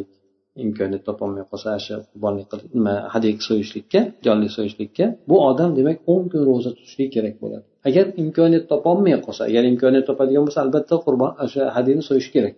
[0.65, 6.23] imkoniyat topolmay qolsa shu qurbonlik qilib nima hadya so'yishlikka jonli so'yishlikka bu odam demak o'n
[6.33, 7.65] kun ro'za tutishligi kerak bo'ladi.
[7.89, 12.55] Agar imkoniyat topolmay qolsa agar imkoniyat topadigan bo'lsa albatta qurbon o'sha hadyani so'yish kerak.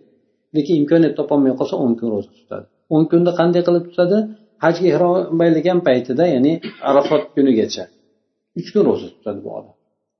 [0.55, 2.65] Lekin imkoniyat topolmay qolsa o'n kun ro'za tutadi.
[2.95, 4.17] O'n kunda qanday qilib tutadi?
[4.63, 6.53] Hajga ehrom baylagan paytida ya'ni
[6.89, 7.83] arafot kunigacha
[8.59, 9.75] uch kun ro'za tutadi bu odam.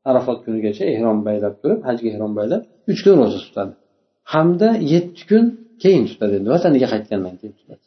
[0.10, 3.74] Arafot kunigacha ehrom baylab turib hajga ehrom baylab uch kun ro'za tutadi.
[4.34, 5.46] Hamda yetti kun
[5.84, 6.48] keyin tutadi endi.
[6.56, 7.86] Vataniga qaytgandan keyin tutadi?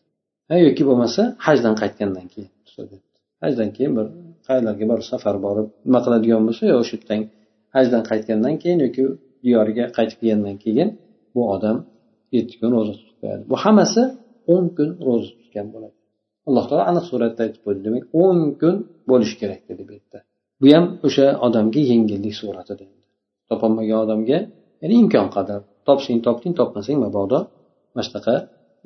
[0.66, 2.96] Yoki bo'lmasa hajdan qaytgandan keyin tutadi.
[3.42, 4.07] Hajdan keyin bir
[4.46, 7.20] qayerlarga bir safar borib nima qiladigan bo'lsa yo o'sha yerdan
[7.77, 9.03] hajdan qaytgandan keyin yoki
[9.44, 10.88] diyoriga qaytib kelgandan keyin
[11.35, 11.77] bu odam
[12.37, 13.42] yetti kun ro'za tutib qo'yadi.
[13.51, 14.03] Bu hammasi
[14.55, 15.96] o'n kun ro'za tutgan bo'ladi.
[16.49, 18.75] Alloh taolo aniq suratda aytib qo'ydi demak o'n kun
[19.11, 20.18] bo'lishi kerak dedi bu yerda.
[20.61, 22.85] Bu ham o'sha odamga yengillik suratida
[23.51, 24.38] topolmagan odamga
[24.83, 27.39] ya'ni imkon qadar topsang topding topmasang mabodo
[27.93, 28.36] mana shunaqa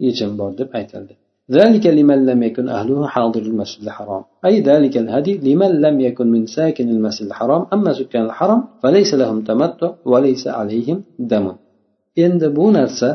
[0.05, 1.15] yechim bor deb aytildi
[1.51, 6.43] ذلك لمن لم يكن أهله حاضر المسجد الحرام أي ذلك الهدي لمن لم يكن من
[6.45, 10.97] ساكن المسجد الحرام أما سكان الحرم فليس لهم تمتع وليس عليهم
[11.31, 11.47] دم
[12.23, 13.09] endi bu narsa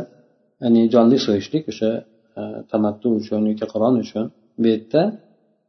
[0.63, 1.91] ya'ni jonli so'yishlik o'sha
[2.41, 4.25] e, tamattu uchun yoki qiron uchun
[4.61, 5.03] bu yerda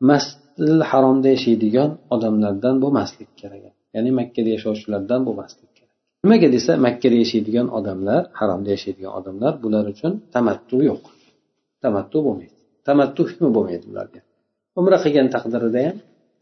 [0.09, 3.63] masjidil haromda yashaydigan odamlardan bo'lmaslik kerak
[3.95, 5.64] ya'ni makkada yashovchilardan bo'lmaslik
[6.26, 11.04] Nimaga desa makkada yashaydigan odamlar haromda yashaydigan odamlar bular uchun tamattu yo'q.
[11.84, 12.54] Tamattu bo'lmaydi.
[12.88, 14.20] Tamattu hukmi bo'lmaydi ularga.
[14.80, 15.96] Umra qilgan taqdirida ham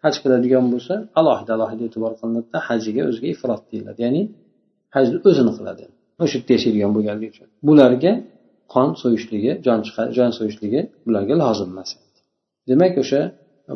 [0.04, 3.98] haj qiladigan bo'lsa alohida alohida e'tibor qilinadida hajiga o'ziga ifrot deyiladi.
[4.06, 4.22] Ya'ni
[4.94, 5.82] hajni o'zini qiladi.
[6.22, 7.46] O'sha yerda yashaydigan bo'lganligi uchun.
[7.68, 8.12] Bularga
[8.74, 9.80] qon so'yishligi jon
[10.16, 11.90] jon so'yishligi bularga lozim emas
[12.70, 13.20] demak o'sha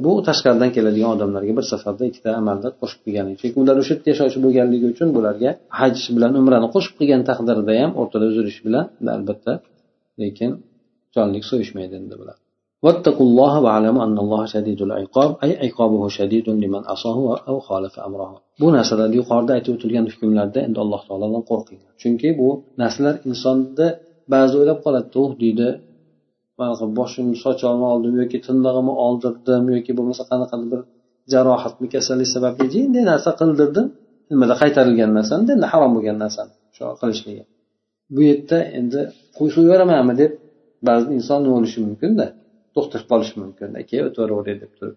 [0.06, 4.40] bu tashqaridan keladigan odamlarga bir safarda ikkita amalda qo'shib qilgani chunki ular o'sha yerda yashovchi
[4.46, 8.86] bo'lganligi uchun bularga haj bilan umrani qo'shib qilgan taqdirda ham o'rtada uzilish bilan
[9.18, 9.54] albatta
[10.22, 10.50] lekin
[11.16, 12.38] jonlik so'yishmaydi endi bular
[12.86, 17.18] واتقوا الله واعلموا أن الله شديد العقاب أي عقابه شديد لمن عصاه
[17.50, 22.50] أو خالف أمره bu narsalar yuqorida aytib o'tilgan hukmlarda endi alloh taolodan qo'rqinglar chunki bu
[22.82, 23.88] narsalar insonni
[24.34, 25.68] ba'zi o'ylab qoladi uh deydi
[26.99, 30.81] boshimni sochimni oldim yoki tirnog'imni oldirdim yoki bo'lmasa qanaqadir bir
[31.33, 33.87] jarohatmi kasallik sababli jinday narsa qildirdim.
[34.31, 35.43] Nimada qaytarilgan narsani?
[35.55, 37.45] Endi harom bo'lgan narsani shu qilishligi
[38.15, 39.01] bu yerda endi
[39.37, 40.33] qo'y yuboramanmi deb
[40.89, 42.27] ba'zi inson nima bo'lishi mumkinda
[42.75, 43.69] to'xtab qolishi mumkin.
[43.83, 44.97] Aka o'tiraveray deb turib.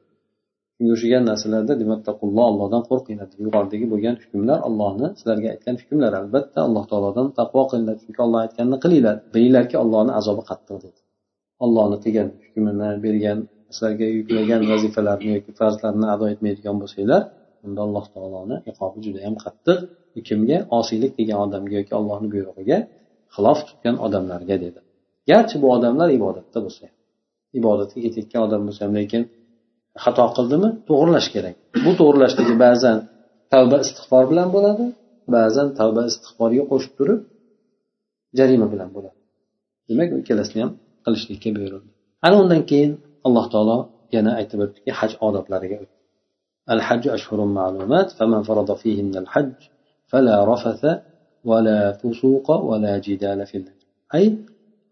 [0.75, 6.59] Shunga o'xshagan narsalarda demak taqulloh allohdan qo'rqinglar yuqoridagi bo'lgan hukmlar allohni sizlarga aytgan hukmlar albatta
[6.67, 7.95] alloh taolodan taqvo qilinglar.
[8.03, 11.00] Chunki olloh aytganini qilinglar bilinglarki ollohni azobi qattiq dedi.
[11.63, 13.39] Ollohni qilgan hukmini bergan
[13.75, 17.21] sizlarga yuklagan vazifalarni yoki farzlarni ado etmaydigan bo'lsanglar
[17.65, 19.79] unda alloh taoloni iqobi judayam qattiq.
[20.27, 20.57] Kimga?
[20.79, 22.77] Osiylik qilgan odamga yoki allohni buyrug'iga
[23.35, 24.79] xilof tutgan odamlarga dedi.
[25.29, 26.95] Garchi bu odamlar ibodatda bo'lsa ham.
[27.59, 29.21] Ibodatga ketayotgan odam bo'lsa ham lekin
[30.03, 30.69] xato qildimi?
[30.89, 31.55] To'g'irlash kerak.
[31.85, 32.97] Bu to'g'irlashligi ba'zan
[33.53, 34.85] tavba istig'for bilan bo'ladi
[35.35, 37.19] ba'zan tavba istig'forga qo'shib turib
[38.39, 39.17] jarima bilan bo'ladi.
[39.89, 40.71] Demak ikkalasini ham
[41.05, 41.91] qilishlikka buyurildi
[42.25, 42.91] ana undan keyin
[43.27, 43.77] alloh taolo
[44.15, 45.79] yana aytib o'tdiki haj odoblariga
[46.75, 49.53] الحج أشهر معلومات فمن فرض فيهن الحج
[50.07, 50.83] فلا رفث
[51.45, 53.71] ولا فسوق ولا جدال في الله
[54.15, 54.37] أي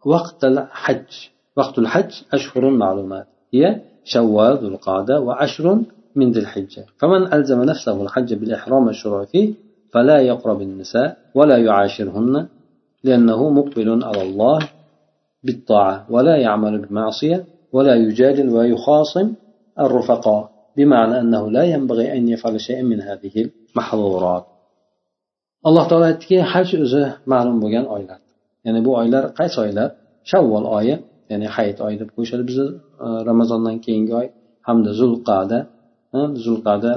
[0.06, 1.12] وقت الحج
[1.58, 5.66] وقت الحج أشهر معلومات هي شوال ذو القعدة وعشر
[6.16, 9.54] من ذي الحجة فمن ألزم نفسه الحج بالإحرام الشروع فيه
[9.92, 12.48] فلا يقرب النساء ولا يعاشرهن
[13.04, 14.60] لأنه مقبل على الله
[15.45, 19.27] بالطاعة ولا يعمل بمعصية ولا يجادل ويخاصم
[19.85, 20.43] الرفقاء
[20.77, 23.35] بمعنى أنه لا ينبغي أن يفعل شيئا من هذه
[23.71, 24.45] المحظورات
[25.69, 28.19] alloh taolo aytdiki haj o'zi ma'lum bo'lgan oylar
[28.67, 29.89] ya'ni bu oylar qaysi oylar
[30.31, 30.95] shavvol oyi
[31.31, 32.67] ya'ni hayit oyi deb qo'yishadi bizni
[33.31, 34.27] ramazondan keyingi oy
[34.69, 35.59] hamda zulqada
[36.45, 36.93] zulqada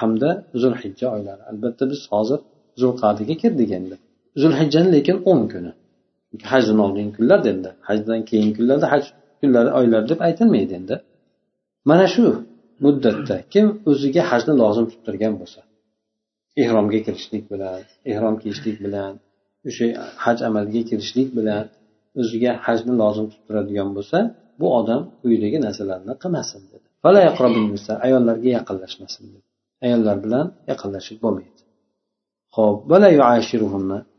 [0.00, 0.30] hamda
[0.62, 2.40] zulhijja oylari albatta biz hozir
[2.82, 3.96] zulqadaga kirdik endi
[4.42, 5.70] zulhijjani lekin o'n kuni
[6.51, 9.03] Hajdan oldingi kunlarda endi hajdan keyingi kunlarda haj
[9.39, 10.95] kunlari oylar deb aytilmaydi endi
[11.89, 12.25] mana shu
[12.85, 15.59] muddatda kim o'ziga hajni lozim tuttirgan bo'lsa
[16.63, 17.79] ehromga kirishlik bilan
[18.11, 19.13] ehrom kiyishlik bilan
[19.69, 19.85] o'sha
[20.23, 21.63] haj amaliga kirishlik bilan
[22.21, 24.17] o'ziga hajni lozim tuttiradigan bo'lsa
[24.59, 26.87] bu odam quyidagi narsalarni qilmasin dedi.
[28.07, 29.47] Ayollarga yaqinlashmasin dedi.
[29.85, 31.61] Ayollar bilan yaqinlashib bo'lmaydi.
[32.55, 32.77] Ho'p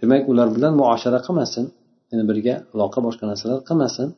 [0.00, 1.64] demak ular bilan muoshara qilmasin.
[2.12, 4.08] Yana birga aloqa boshqa narsalar qilmasin.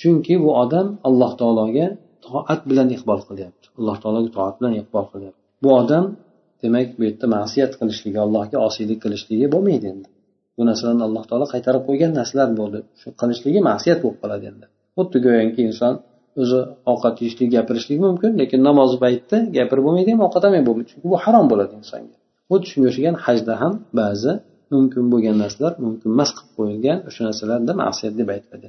[0.00, 1.86] Chunki bu odam alloh taologa
[2.26, 3.66] toat bilan iqbol qilyapti.
[3.78, 5.40] Alloh taologa toat bilan iqbol qilyapti.
[5.62, 6.04] Bu odam
[6.62, 10.08] demak bu yerda ma'siyat qilishligi allohga osiylik qilishligi bo'lmaydi endi.
[10.56, 12.78] Bu narsalarni alloh taolo qaytarib qo'ygan narsalar bo'ldi.
[13.00, 14.66] Shu qilishligi ma'siyat bo'lib qoladi endi.
[14.96, 15.94] Xuddi go'yoki inson
[16.42, 16.60] o'zi
[16.92, 21.16] ovqat yeyishlik gapirishlik mumkin lekin namoz paytida gapirib bo'lmaydi ham ovqat ham bo'lmaydi chunki bu
[21.24, 22.16] harom bo'ladi insonga.
[22.50, 24.32] Xuddi shunga o'xshagan hajda ham ba'zi
[24.74, 28.68] mumkin bo'lgan narsalar mumkin emas qilib qo'yilgan o'sha narsalarda ma'siyat deb aytiladi.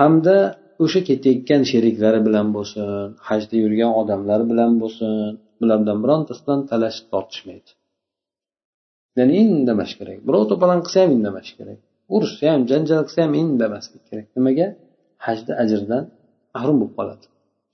[0.00, 0.36] Hamda
[0.84, 2.86] o'sha ketayotgan sheriklari bilan bo'lsin
[3.28, 5.12] hajda yurgan odamlar bilan bo'lsin
[5.60, 7.70] bulardan birontasi bilan talashib tortishmaydi.
[9.18, 10.18] Ya'ni indamash kerak.
[10.28, 11.78] Birov to'polon qilsa ham indamash kerak.
[12.14, 14.26] Urushsa ham janjal qilsa ham indamaslik kerak.
[14.36, 14.66] Nimaga?
[15.26, 16.04] Hajda ajrdan
[16.54, 17.24] mahrum bo'lib qoladi.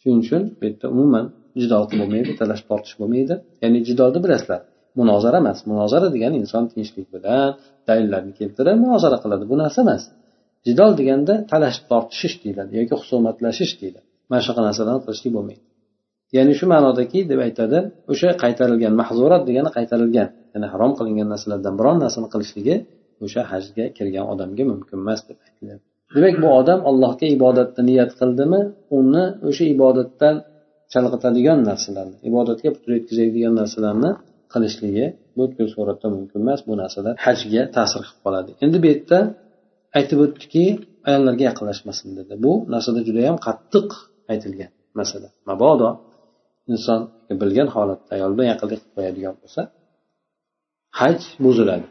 [0.01, 1.25] Shuning uchun bu yerda umuman
[1.61, 3.35] jidol bo'lmaydi talash tortish bo'lmaydi.
[3.63, 4.61] Ya'ni jidolni bilasizlar.
[5.01, 5.59] Munozara emas.
[5.71, 7.49] Munozara degani inson tinchlik bilan
[7.89, 9.45] dalillarni keltirib munozara qiladi.
[9.51, 10.03] Bu narsa emas.
[10.67, 14.07] Jidol deganda talashib tortishish deyiladi yoki husumatlashish deyiladi.
[14.31, 15.63] Mana shunaqa narsalarni qilishlik bo'lmaydi.
[16.37, 17.79] Ya'ni shu ma'nodaki deb aytadi
[18.13, 22.77] o'sha qaytarilgan mahzurat degani qaytarilgan ya'ni harom qilingan narsalardan biron narsani qilishligi
[23.25, 28.61] o'sha hajga kirgan odamga mumkin emas deb aytilyapti demak bu odam allohga ibodatni niyat qildimi?
[28.99, 30.35] Uni o'sha ibodatdan
[30.93, 34.11] chalg'itadigan narsalarni ibodatga putur yetkazadigan narsalarni
[34.53, 35.07] qilishligi
[35.39, 38.51] butkul suratda mumkin emas bu narsalar hajga ta'sir qilib qoladi.
[38.65, 39.19] Endi bu yerda
[39.99, 40.65] aytib o'tdiki
[41.09, 42.33] ayollarga yaqinlashmasin dedi.
[42.45, 43.89] Bu narsada judayam qattiq
[44.33, 45.29] aytilgan masala.
[45.51, 45.89] Mabodo
[46.73, 47.01] inson
[47.43, 49.61] bilgan holatda ayol bilan yaqinlik qilib qo'yadigan bo'lsa
[51.01, 51.87] haj buziladi.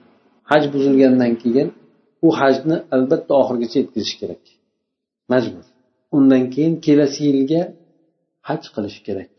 [0.52, 1.68] Haj buzilgandan keyin
[2.26, 4.44] u hajni albatta oxirigacha yetkazish kerak.
[5.32, 5.66] Majbur.
[6.18, 7.62] Undan keyin kelasi yilga
[8.50, 9.34] haj qilish kerak.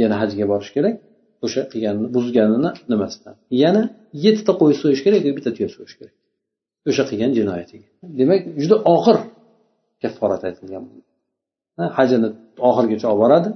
[0.00, 0.96] Yana hajga borish kerak.
[1.44, 3.82] O'sha qilganini buzganini nimasidan yana
[4.24, 6.14] yettita qo'y so'yish kerak yoki bitta tuya so'yish kerak.
[6.90, 7.86] O'sha qilgan jinoyatiga.
[8.18, 9.16] Demak juda og'ir
[10.02, 10.84] kafforat aytilgan
[11.98, 12.28] hajini
[12.68, 13.50] oxirigacha olib boradi.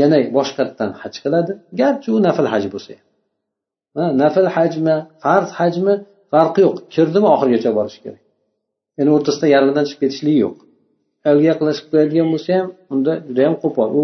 [0.00, 1.52] Yana boshqatdan haj qiladi.
[1.80, 3.06] Garchi u nafl haj bo'lsa ham.
[4.22, 5.94] Nafl hajmi farz hajmi
[6.32, 6.76] farqi yo'q.
[6.94, 8.22] Kirdimi oxirigacha borish kerak.
[8.98, 10.56] Ya'ni o'rtasida yarmidan chiqib ketishlik yo'q.
[11.30, 13.88] Avliya qilish qiladigan bo'lsa ham unda judayam qo'pol.
[14.00, 14.02] U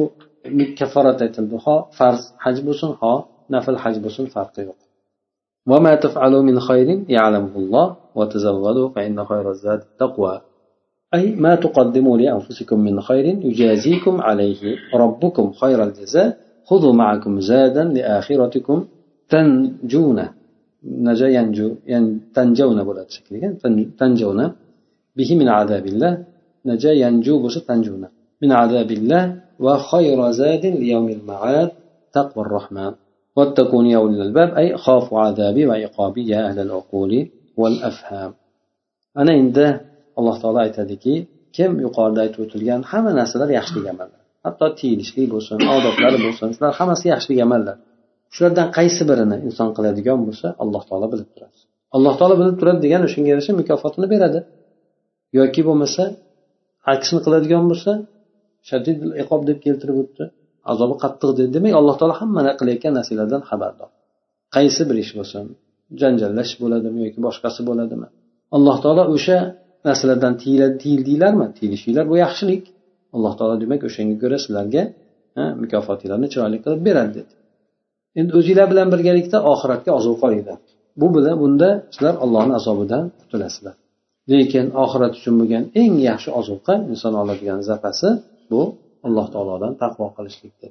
[0.78, 3.12] kafforat aytildi ho farz haj bo'lsin ho
[3.54, 4.80] nafl haj bo'lsin farqi yo'q
[5.70, 7.86] وما تفعلوا من خير يعلمه الله
[8.18, 10.34] وتزودوا فإن خير الزاد التقوى
[11.14, 14.62] أي ما تقدموا لأنفسكم من خير يجازيكم عليه
[14.94, 16.36] ربكم خير الجزاء.
[16.64, 18.78] خذوا معكم زادا لآخرتكم
[19.32, 20.18] تنجون.
[20.84, 21.68] نجا ينجو
[22.34, 22.78] تنجون
[24.00, 24.40] تنجون
[25.16, 26.12] به من عذاب الله.
[26.66, 28.04] نجا ينجو بس تنجون.
[28.42, 29.22] من عذاب الله
[29.59, 31.69] وخير زاد ليوم المعاد
[32.13, 32.93] تقوى الرحمن
[33.35, 38.33] واتقون يا أولي الألباب أي خافوا عذابي وعقابي يا أهل العقول والأفهام
[39.17, 41.13] أنا عنده alloh taolo aytadiki
[41.55, 47.05] kim yuqorida aytib o'tilgan hamma narsalar yaxshilik amallar hatto tiyilishlik bo'lsin odoblari bo'lsin shular hammasi
[47.13, 47.75] yaxshilik amallar
[48.35, 51.59] shulardan qaysi birini inson qiladigan bo'lsa alloh taolo bilib turadi
[51.95, 54.39] alloh taolo bilib turadi degani o'shanga yarasha mukofotini beradi
[55.39, 56.03] yoki bo'lmasa
[56.93, 57.91] aksini qiladigan bo'lsa
[58.68, 60.24] shadid iqob deb keltirib o'tdi.
[60.72, 61.50] Azobi qattiq dedi.
[61.56, 63.88] Demak alloh taolo hamma qilayotgan narsalardan xabardor.
[64.56, 65.44] Qaysi bir ish bo'lsin
[66.00, 68.08] janjallash bo'ladimi yoki boshqasi bo'ladimi?
[68.56, 69.38] Alloh taolo o'sha
[69.88, 70.34] narsalardan
[70.82, 72.62] tiyildinglarmi tiyilishinglar bu yaxshilik.
[73.16, 74.82] Alloh taolo demak o'shanga ko'ra sizlarga
[75.62, 77.32] mukofotinglarni chiroyli qilib beradi dedi.
[78.20, 80.58] Endi o'zinglar bilan birgalikda oxiratga ozuqa olinglar
[81.00, 83.74] bu bilan bunda sizlar allohni azobidan qutulasizlar
[84.32, 88.08] lekin oxirat uchun bo'lgan eng yaxshi ozuqa inson oladigan zapasi
[88.50, 88.62] bu
[89.06, 90.70] alloh taolodan taqvo qilishlikdir.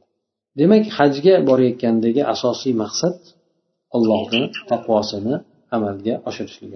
[0.60, 3.18] Demak hajga borayotgandagi asosiy maqsad
[3.96, 5.36] allohni taqvosini
[5.76, 6.72] amalga oshirishlik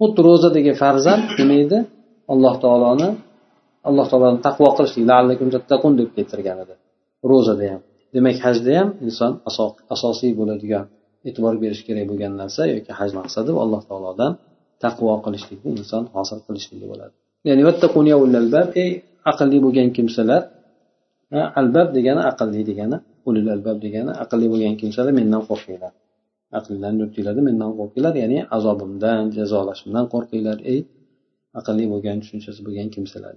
[0.00, 1.78] xuddi ro'zadagi farzand nima edi
[2.32, 3.08] alloh taoloni
[3.88, 5.06] alloh taoloni taqvo qilishlik
[6.00, 6.74] deb keltirgan edi
[7.30, 7.82] ro'zada ham.
[8.14, 9.32] Demak hajda ham inson
[9.94, 10.84] asosiy bo'ladigan
[11.28, 14.32] e'tibor berish kerak bo'lgan narsa yoki haj maqsadi alloh taolodan
[14.84, 17.14] taqvo qilishlikni inson hosil qilishligi bo'ladi.
[17.48, 17.62] Ya'ni
[18.82, 18.90] ey
[19.30, 20.42] aqlli bo'lgan kimsalar
[21.60, 22.96] albab degani aqlli degani
[23.28, 25.92] ulul albab degani aqlli bo'lgan kimsalar mendan qo'rqinglar
[26.58, 30.80] aqllarni yuritinglarda mendan qo'rqinglar ya'ni azobimdan jazolashimdan qo'rqinglar ey
[31.60, 33.34] aqlli bo'lgan tushunchasi bo'lgan kimsalar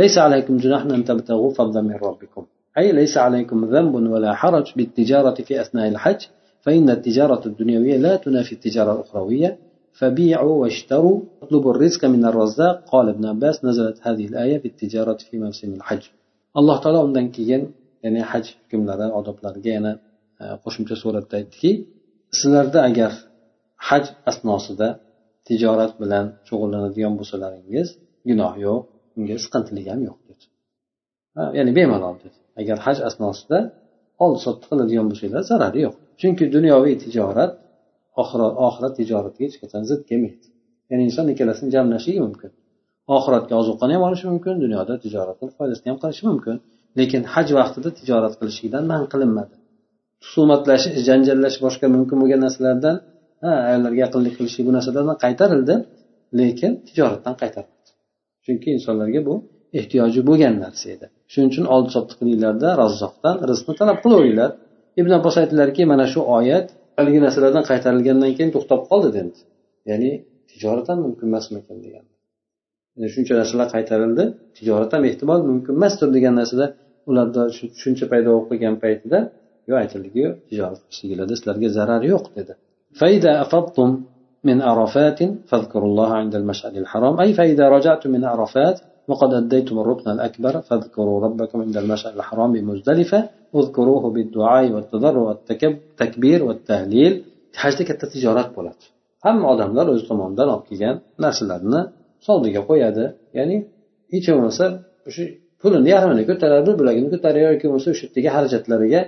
[0.00, 2.42] ليس عليكم جناح أن تبتغوا فضلا من ربكم
[2.78, 6.20] أي ليس عليكم ذنب ولا حرج بالتجارة في أثناء الحج
[6.64, 9.58] فإن التجارة الدنيوية لا تنافي التجارة الأخروية
[9.99, 15.35] فبيعوا واشتروا اطلبوا الرزق من الرزاق قال ابن عباس نزلت هذه الآية في التجارة في
[15.39, 16.03] موسم الحج
[16.59, 17.63] alloh taolo undan keyin
[18.03, 19.91] ya'ni haj hukmlari odoblariga yana
[20.63, 21.71] qo'shimcha suratda aytdiki
[22.39, 23.11] sizlarda agar
[23.89, 24.87] haj asnosida
[25.47, 27.87] tijorat bilan shug'ullanadigan bo'lsalaringiz
[28.29, 28.81] gunoh yo'q
[29.17, 30.45] unga siqintilik ham yo'q dedi
[31.57, 33.59] ya'ni bemalol dedi agar haj asnosida
[34.23, 37.51] oldi sotdi qiladigan bo'lsanglar zarari yo'q chunki dunyoviy tijorat
[38.66, 40.46] oxirat tijoratiga hech qachon zid kelmaydi.
[40.90, 42.50] Ya'ni inson ikkalasini jamlashligi mumkin.
[43.16, 46.56] Oxiratga ozuqani ham olishi mumkin dunyoda tijorat qilib foydasini ham qilishi mumkin.
[46.98, 49.54] Lekin haj vaqtida tijorat qilishlikdan man qilinmadi.
[50.24, 52.96] Husumatlashish janjallash boshqa mumkin bo'lgan narsalardan
[53.44, 55.74] ha ayollarga yaqinlik qilishlik bu narsalardan qaytarildi
[56.40, 57.88] lekin tijoratdan qaytarmadi.
[58.44, 59.34] Chunki insonlarga bu
[59.78, 61.06] ehtiyoji bo'lgan narsa edi.
[61.32, 64.50] Shuning uchun oldi sotdi qilinglarda razzoqdan rizqni talab qilaveringlar
[65.00, 66.66] ibn abbos aytdilarki mana shu oyat
[66.97, 69.39] haligi narsalardan qaytarilgandan keyin to'xtab qoldi dedi
[69.89, 70.11] ya'ni
[70.51, 72.05] tijorat ham mumkin emasmikan degan
[73.13, 74.23] shuncha narsalar qaytarildi
[74.57, 76.65] tijorat ham ehtimol mumkin emasdir degan narsada
[77.09, 77.41] ularda
[77.75, 79.19] tushuncha paydo bo'lib qolgan paytida
[79.69, 82.53] yo aytildiki tijorat qilishliginglarda sizlarga zarar yo'q dedi
[84.49, 88.77] من عرفات فاذكروا الله عند المشعر الحرام أي فإذا رجعتم من عرفات
[89.11, 93.19] وقد أديتم الركن الأكبر فاذكروا ربكم عند المشعر الحرام بمزدلفة
[93.59, 97.13] اذكروه بالدعاء والتضرع والتكبير والتهليل
[97.63, 98.83] hajda katta tijorat bo'ladi
[99.25, 101.81] hamma odamlar o'zi tomonidan olib kelgan narsalarni
[102.27, 103.05] soldiga qo'yadi
[103.37, 103.57] ya'ni
[104.13, 104.65] hech bo'lmasa
[105.09, 105.23] o'sha
[105.61, 109.01] pulini yarmini ko'taradi bir bo'lagini ko'taradi yoki bo'lmasa o'sha yerdagi xarajatlariga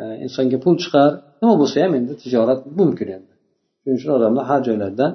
[0.00, 3.32] e, insonga pul chiqar nima bo'lsa ham endi tijorat mumkin endi
[3.80, 5.10] shuning uchun odamlar har joylardan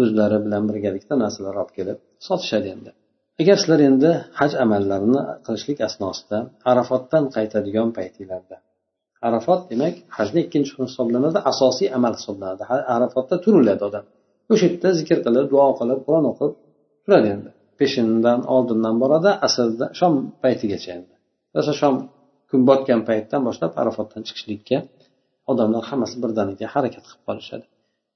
[0.00, 2.90] o'zlari bilan birgalikda narsalar olib kelib sotishadi endi
[3.41, 6.37] agar sizlar endi haj amallarini qilishlik asnosida
[6.71, 8.55] arafotdan qaytadigan paytinglarda.
[9.27, 12.63] Arafot demak hajni ikkinchi kuni hisoblanadi asosiy amal hisoblanadi.
[12.95, 14.05] Arafotda turiladi odam.
[14.51, 16.51] O'sha yerda zikr qilib duo qilib qur'on o'qib
[17.03, 17.49] turadi endi.
[17.79, 21.13] Peshindan oldindan boradi asrda shom paytigacha endi.
[21.55, 21.95] Rosa shom
[22.49, 24.77] kun botgan paytdan boshlab arafotdan chiqishlikka
[25.51, 27.65] odamlar hammasi birdaniga harakat qilib qolishadi.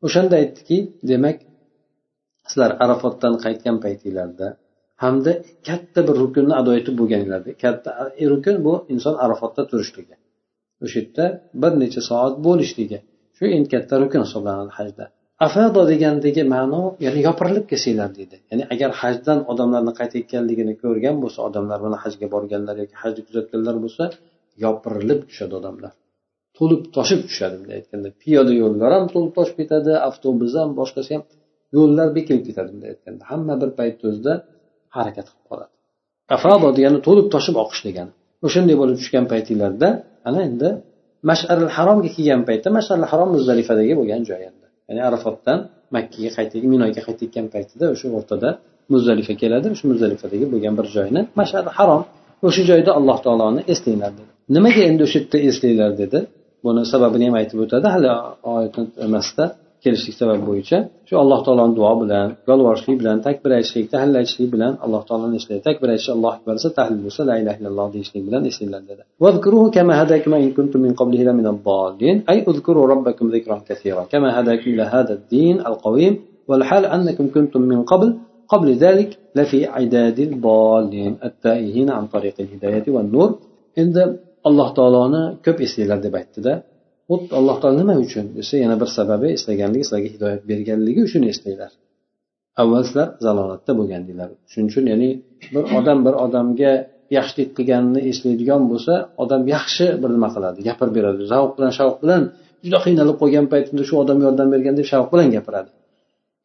[0.05, 0.77] O'shanda aytdiki
[1.11, 1.37] demak
[2.49, 4.47] sizlar arafotdan qaytgan paytinglarda
[5.03, 5.31] hamda
[5.67, 7.89] katta bir rukunni ado etib bo'lganinglarda katta
[8.23, 10.15] e, rukun bu inson arafotda turishligi.
[10.83, 11.25] O'sha yerda
[11.61, 12.99] bir necha soat bo'lishligi
[13.37, 15.05] shu eng katta rukun hisoblanadi hajda.
[15.45, 18.37] Afado degandagi ma'no ya'ni yopirilib kelsanglar deydi.
[18.51, 24.03] Ya'ni agar hajdan odamlarni qaytayotganligini ko'rgan bo'lsa odamlar mana hajga borganlar yoki hajni kuzatganlar bo'lsa
[24.65, 25.91] yopirilib tushadi odamlar.
[26.57, 27.55] To'lib toshib tushadi.
[27.59, 31.23] Bunday aytganda piyoda yo'llar ham to'lib toshib ketadi avtobus ham boshqasi ham
[31.77, 32.69] yo'llar bekilib ketadi.
[32.73, 34.33] Bunday aytganda hamma bir paytni o'zida
[34.95, 35.73] harakat qilib qoladi.
[36.35, 38.11] Afado degani to'lib toshib oqish degani.
[38.45, 39.87] O'shanday bo'lib tushgan paytinglarda
[40.29, 40.69] ana endi
[41.29, 44.65] masharil haromga kelgan paytda masharil harom muzdalifadagi bo'lgan joy endi.
[44.89, 45.59] Ya'ni arafotdan
[45.95, 48.49] makkaga qaytib minoga qaytayotgan paytida o'sha o'rtada
[48.93, 52.01] muzdalifa keladi o'sha muzdalifadagi bo'lgan bir joyni mashar harom
[52.47, 54.31] o'sha joyda alloh taoloni eslanglar dedi.
[54.55, 56.19] Nimaga endi o'sha yerda eslanglar dedi?
[56.65, 57.87] Buni sababini ham aytib o'tadi.
[57.95, 58.09] Hali
[58.55, 58.75] oyat
[59.07, 59.45] emasda
[59.83, 64.73] kelishlik sababi bo'yicha shu alloh taoloni duo bilan yolvorishlik bilan takbir aytishlik tahlil aytishlik bilan
[64.85, 68.41] alloh taoloni eslaydi takbir aytish alloh akbar desa tahlil bo'lsa la ilaha illalloh deyishlik bilan
[68.51, 69.03] eslanglar dedi
[72.31, 76.13] أي اذكروا ربكم ذكرا كثيرا كما هداكم إلى هذا الدين القويم
[76.49, 78.09] والحال أنكم كنتم من قبل
[78.53, 83.29] قبل ذلك لفي عداد الضالين التائهين عن طريق الهداية والنور
[83.81, 83.97] عند
[84.49, 86.53] alloh taoloni ko'p eslanglar deb aytdida
[87.13, 91.71] xuddi alloh taolo nima uchun desa yana bir sababi eslaganligi sizlarga hidoyat berganligi uchun eslanglar
[92.61, 95.09] avval sizlar zalolatda bo'lgandinglar shuning uchun ya'ni
[95.53, 96.73] bir odam bir odamga
[97.17, 101.21] yaxshilik qilganini eslaydigan bo'lsa odam yaxshi bir nima qiladi gapirib beradi.
[101.33, 102.21] Zavq bilan shavq bilan
[102.65, 105.69] juda qiynalib qolgan paytida shu odam yordam bergan deb shavq bilan gapiradi.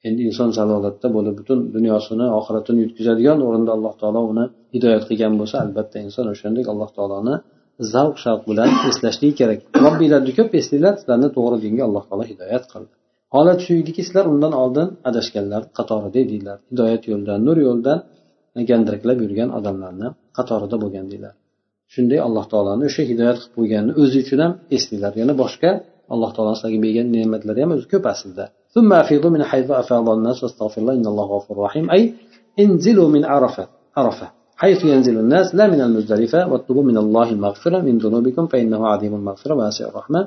[0.09, 5.57] Endi inson zalolatda bo'lib butun dunyosini oxiratini yutkazadigan o'rinda alloh taolo uni hidoyat qilgan bo'lsa
[5.65, 7.35] albatta inson o'shandek alloh taoloni
[7.94, 12.92] zavq shavq bilan eslashligi kerak robbiylarni ko'p eslanglar sizlarni to'g'ri dinga alloh taolo hidoyat qildi
[13.36, 18.00] holat shu ediki sizlar undan oldin adashganlar qatorida edinglar hidoyat yo'lidan nur yo'lidan
[18.70, 21.34] gandiraklab yurgan odamlarni qatorida bo'lgandinglar
[21.94, 25.70] shunday alloh taoloni o'sha hidoyat qilib qo'yganini o'zi uchun ham eslanglar yana boshqa
[26.14, 30.38] alloh taolo sizlarga bergan ne'matlari ham o'zi ko'p aslida ثم أفيضوا من حيث أفاض الناس
[30.44, 32.02] واستغفر الله إن الله غفور رحيم أي
[32.64, 34.28] انزلوا من عرفة عرفة
[34.64, 39.54] حيث ينزل الناس لا من المزدلفة واطلبوا من الله المغفرة من ذنوبكم فإنه عظيم المغفرة
[39.60, 40.22] واسع الرحمة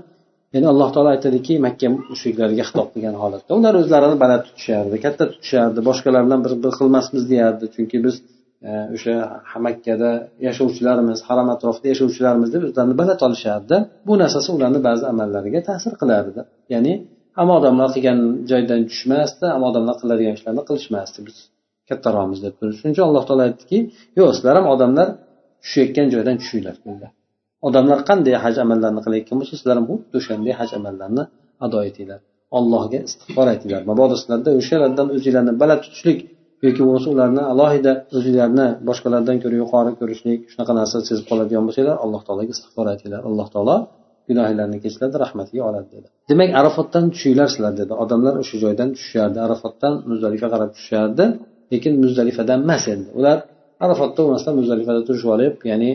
[0.55, 5.81] ya'ni alloh taolo aytadiki makka mushriklariga xitob qilgan holatda ular o'zlarini baland tutishardi katta tutishardi
[5.89, 8.15] boshqalar bilan bir bir xilmasmiz deyardi chunki biz
[8.97, 9.15] o'sha
[9.67, 10.11] makkada
[10.47, 13.77] yashovchilarmiz harom atrofida yashovchilarmiz deb o'zlarini baland olishardi
[14.09, 16.41] bu narsasi ularni ba'zi amallariga ta'sir qilardi
[16.75, 16.93] ya'ni
[17.39, 18.19] hamma odamlar qilgan
[18.51, 21.39] joydan tushmasdi hamma odamlar qiladigan ishlarni qilishmasdi biz
[21.92, 23.78] kattaroqmiz deb turib shuning uchun alloh taolo aytdiki
[24.18, 25.08] yo'q sizlar ham odamlar
[25.64, 26.76] tushayotgan joydan tushinglar
[27.68, 31.24] odamlar qanday haj amallarini qilayotgan bo'lsa sizlar ham xuddi o'shanday haj amallarini
[31.66, 32.20] ado etinglar.
[32.58, 33.82] Allohga istig'for aytinglar.
[33.92, 36.20] Mabodo sizlarda o'shalardan o'zinglarni baland tutishlik
[36.66, 42.22] yoki bo'lmasa ularni alohida o'zinglarni boshqalardan ko'ra yuqori ko'rishlik shunaqa narsa sezib qoladigan bo'lsanglar alloh
[42.28, 43.22] taologa istig'for aytinglar.
[43.30, 43.76] Alloh taolo
[44.30, 46.08] gunohinglarni kechiradi rahmatiga oladi dedi.
[46.32, 47.94] Demak arafotdan tushinglar sizlar dedi.
[48.04, 49.38] Odamlar o'sha joydan tushishardi.
[49.48, 51.26] Arafotdan muzdalifa qarab tushishardi.
[51.74, 53.10] Lekin muzdalifadan emas endi.
[53.20, 53.38] Ular
[53.86, 55.90] arafotda bo'lmasdan muzdalifada turishib olib ya'ni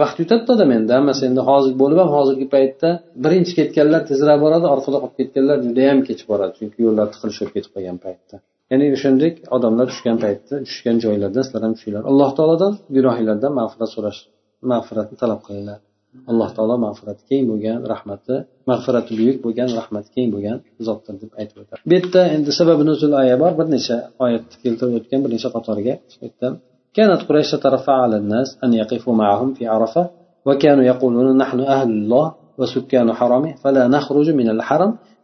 [0.00, 0.90] vaqt yutadida odam endi.
[0.98, 2.88] Hammasi endi hozir bo'lib ham hozirgi paytda
[3.24, 6.52] birinchi ketganlar tezroq boradi orqada qolib ketganlar judayam kech boradi.
[6.58, 8.34] Chunki yo'llar tiqilishib ketib qolgan paytda.
[8.72, 12.02] Ya'ni o'shandek odamlar tushgan paytda tushgan joylardan sizlar ham tushinglar.
[12.10, 14.20] Alloh taolodan gunohinglardan mag'firat so'rash
[14.72, 15.78] mag'firatni talab qilinglar.
[16.30, 18.34] Alloh taolo mag'firati keng bo'lgan rahmati
[18.70, 20.56] mag'firati buyuk bo'lgan rahmati keng bo'lgan
[20.86, 24.94] zotdir deb aytib o'tadi bu yerda endi sababi nuzul oya bor bir necha oyatni keltirib
[24.98, 26.16] o'tgan bir necha qatoriga bu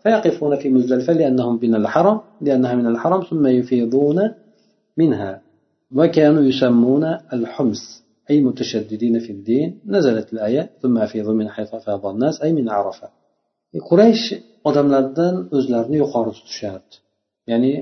[0.07, 4.30] فيقفون في مزدلفة لأنهم من الحرم لأنها من الحرم ثم يفيضون
[4.97, 5.41] منها
[5.97, 12.36] وكانوا يسمون الحمص أي متشددين في الدين نزلت الآية ثم أفيضوا من حيث أفاض الناس
[12.41, 13.09] أي من عرفة
[13.89, 14.26] quraysh
[14.70, 16.95] odamlardan o'zlarini yuqori tutishardi
[17.51, 17.74] ya'ni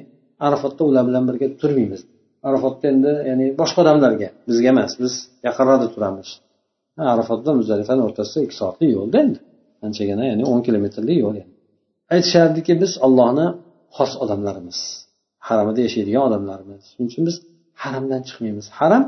[0.48, 2.02] arafatda ular bilan birga turmaymiz
[2.48, 5.14] arafatda endi ya'ni boshqa odamlarga bizga emas biz
[5.48, 6.30] yaqinroqda turamiz
[7.14, 9.40] arafatda muzdalifani o'rtasida ikki soatlik yo'lda endi
[9.88, 11.38] anchagina ya'ni o'n kilometrlik yo'l
[12.16, 13.48] aytishardiki biz ollohni
[13.98, 14.80] xos odamlarimiz
[15.48, 17.36] haramida yashaydigan odamlarmiz shuning uchun biz
[17.84, 19.04] haramdan chiqmaymiz haram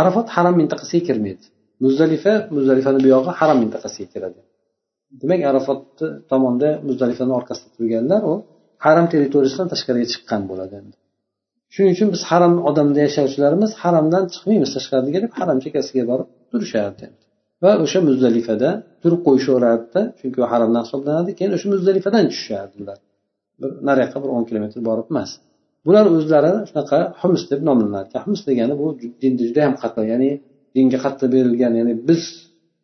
[0.00, 1.44] arafat haram mintaqasiga kirmaydi.
[1.84, 4.40] Muzdalifa muzdalifani buyog'i haram mintaqasiga kiradi.
[5.20, 8.34] Demak arafatni tomonda muzdalifani orqasida turganlar u
[8.86, 10.74] haram territoriyasidan tashqariga chiqqan bo'ladi.
[10.80, 10.96] Endi
[11.74, 17.06] shuning uchun biz haram odamda yashovchilarimiz haramdan chiqmaymiz tashqariga deb haram chekkasiga borib turishardi.
[17.64, 18.70] Va o'sha muzdalifada
[19.02, 22.98] turib qo'yishaverardida chunki u haramdan hisoblanadi keyin o'sha muzdalifadan tushishardi ular
[23.60, 25.30] bir nariyoqqa bir o'n kilometr borib emas.
[25.87, 28.87] bular o'zlari shunaqa hums deb nomlanadi hums degani bu
[29.21, 30.29] dinda juda yam qattiq ya'ni
[30.75, 32.23] dinga qattiq berilgan ya'ni biz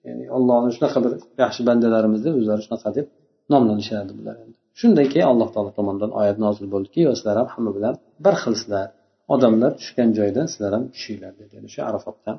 [0.08, 3.06] ya'ni allohni shunaqa bir yaxshi bandalarimiz deb o'zlari shunaqa deb
[3.54, 4.36] nomlanishardi bular
[4.80, 7.94] shundan keyin alloh taolo tomonidan oyat nozil bo'ldiki va sizlar ham hamma bilan
[8.26, 8.88] bir xilsizlar
[9.34, 12.36] odamlar tushgan joydan sizlar ham tushinglar dedi o'sha arafotdan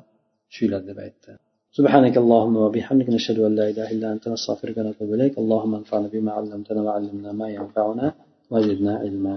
[0.49, 1.31] tushinglar deb aytdi
[1.77, 6.31] سبحانك اللهم وبحمدك نشهد أن لا إله إلا أنت نستغفرك ونتوب إليك اللهم انفعنا بما
[6.37, 8.05] علمتنا وعلمنا ما ينفعنا
[8.51, 9.35] وزدنا علما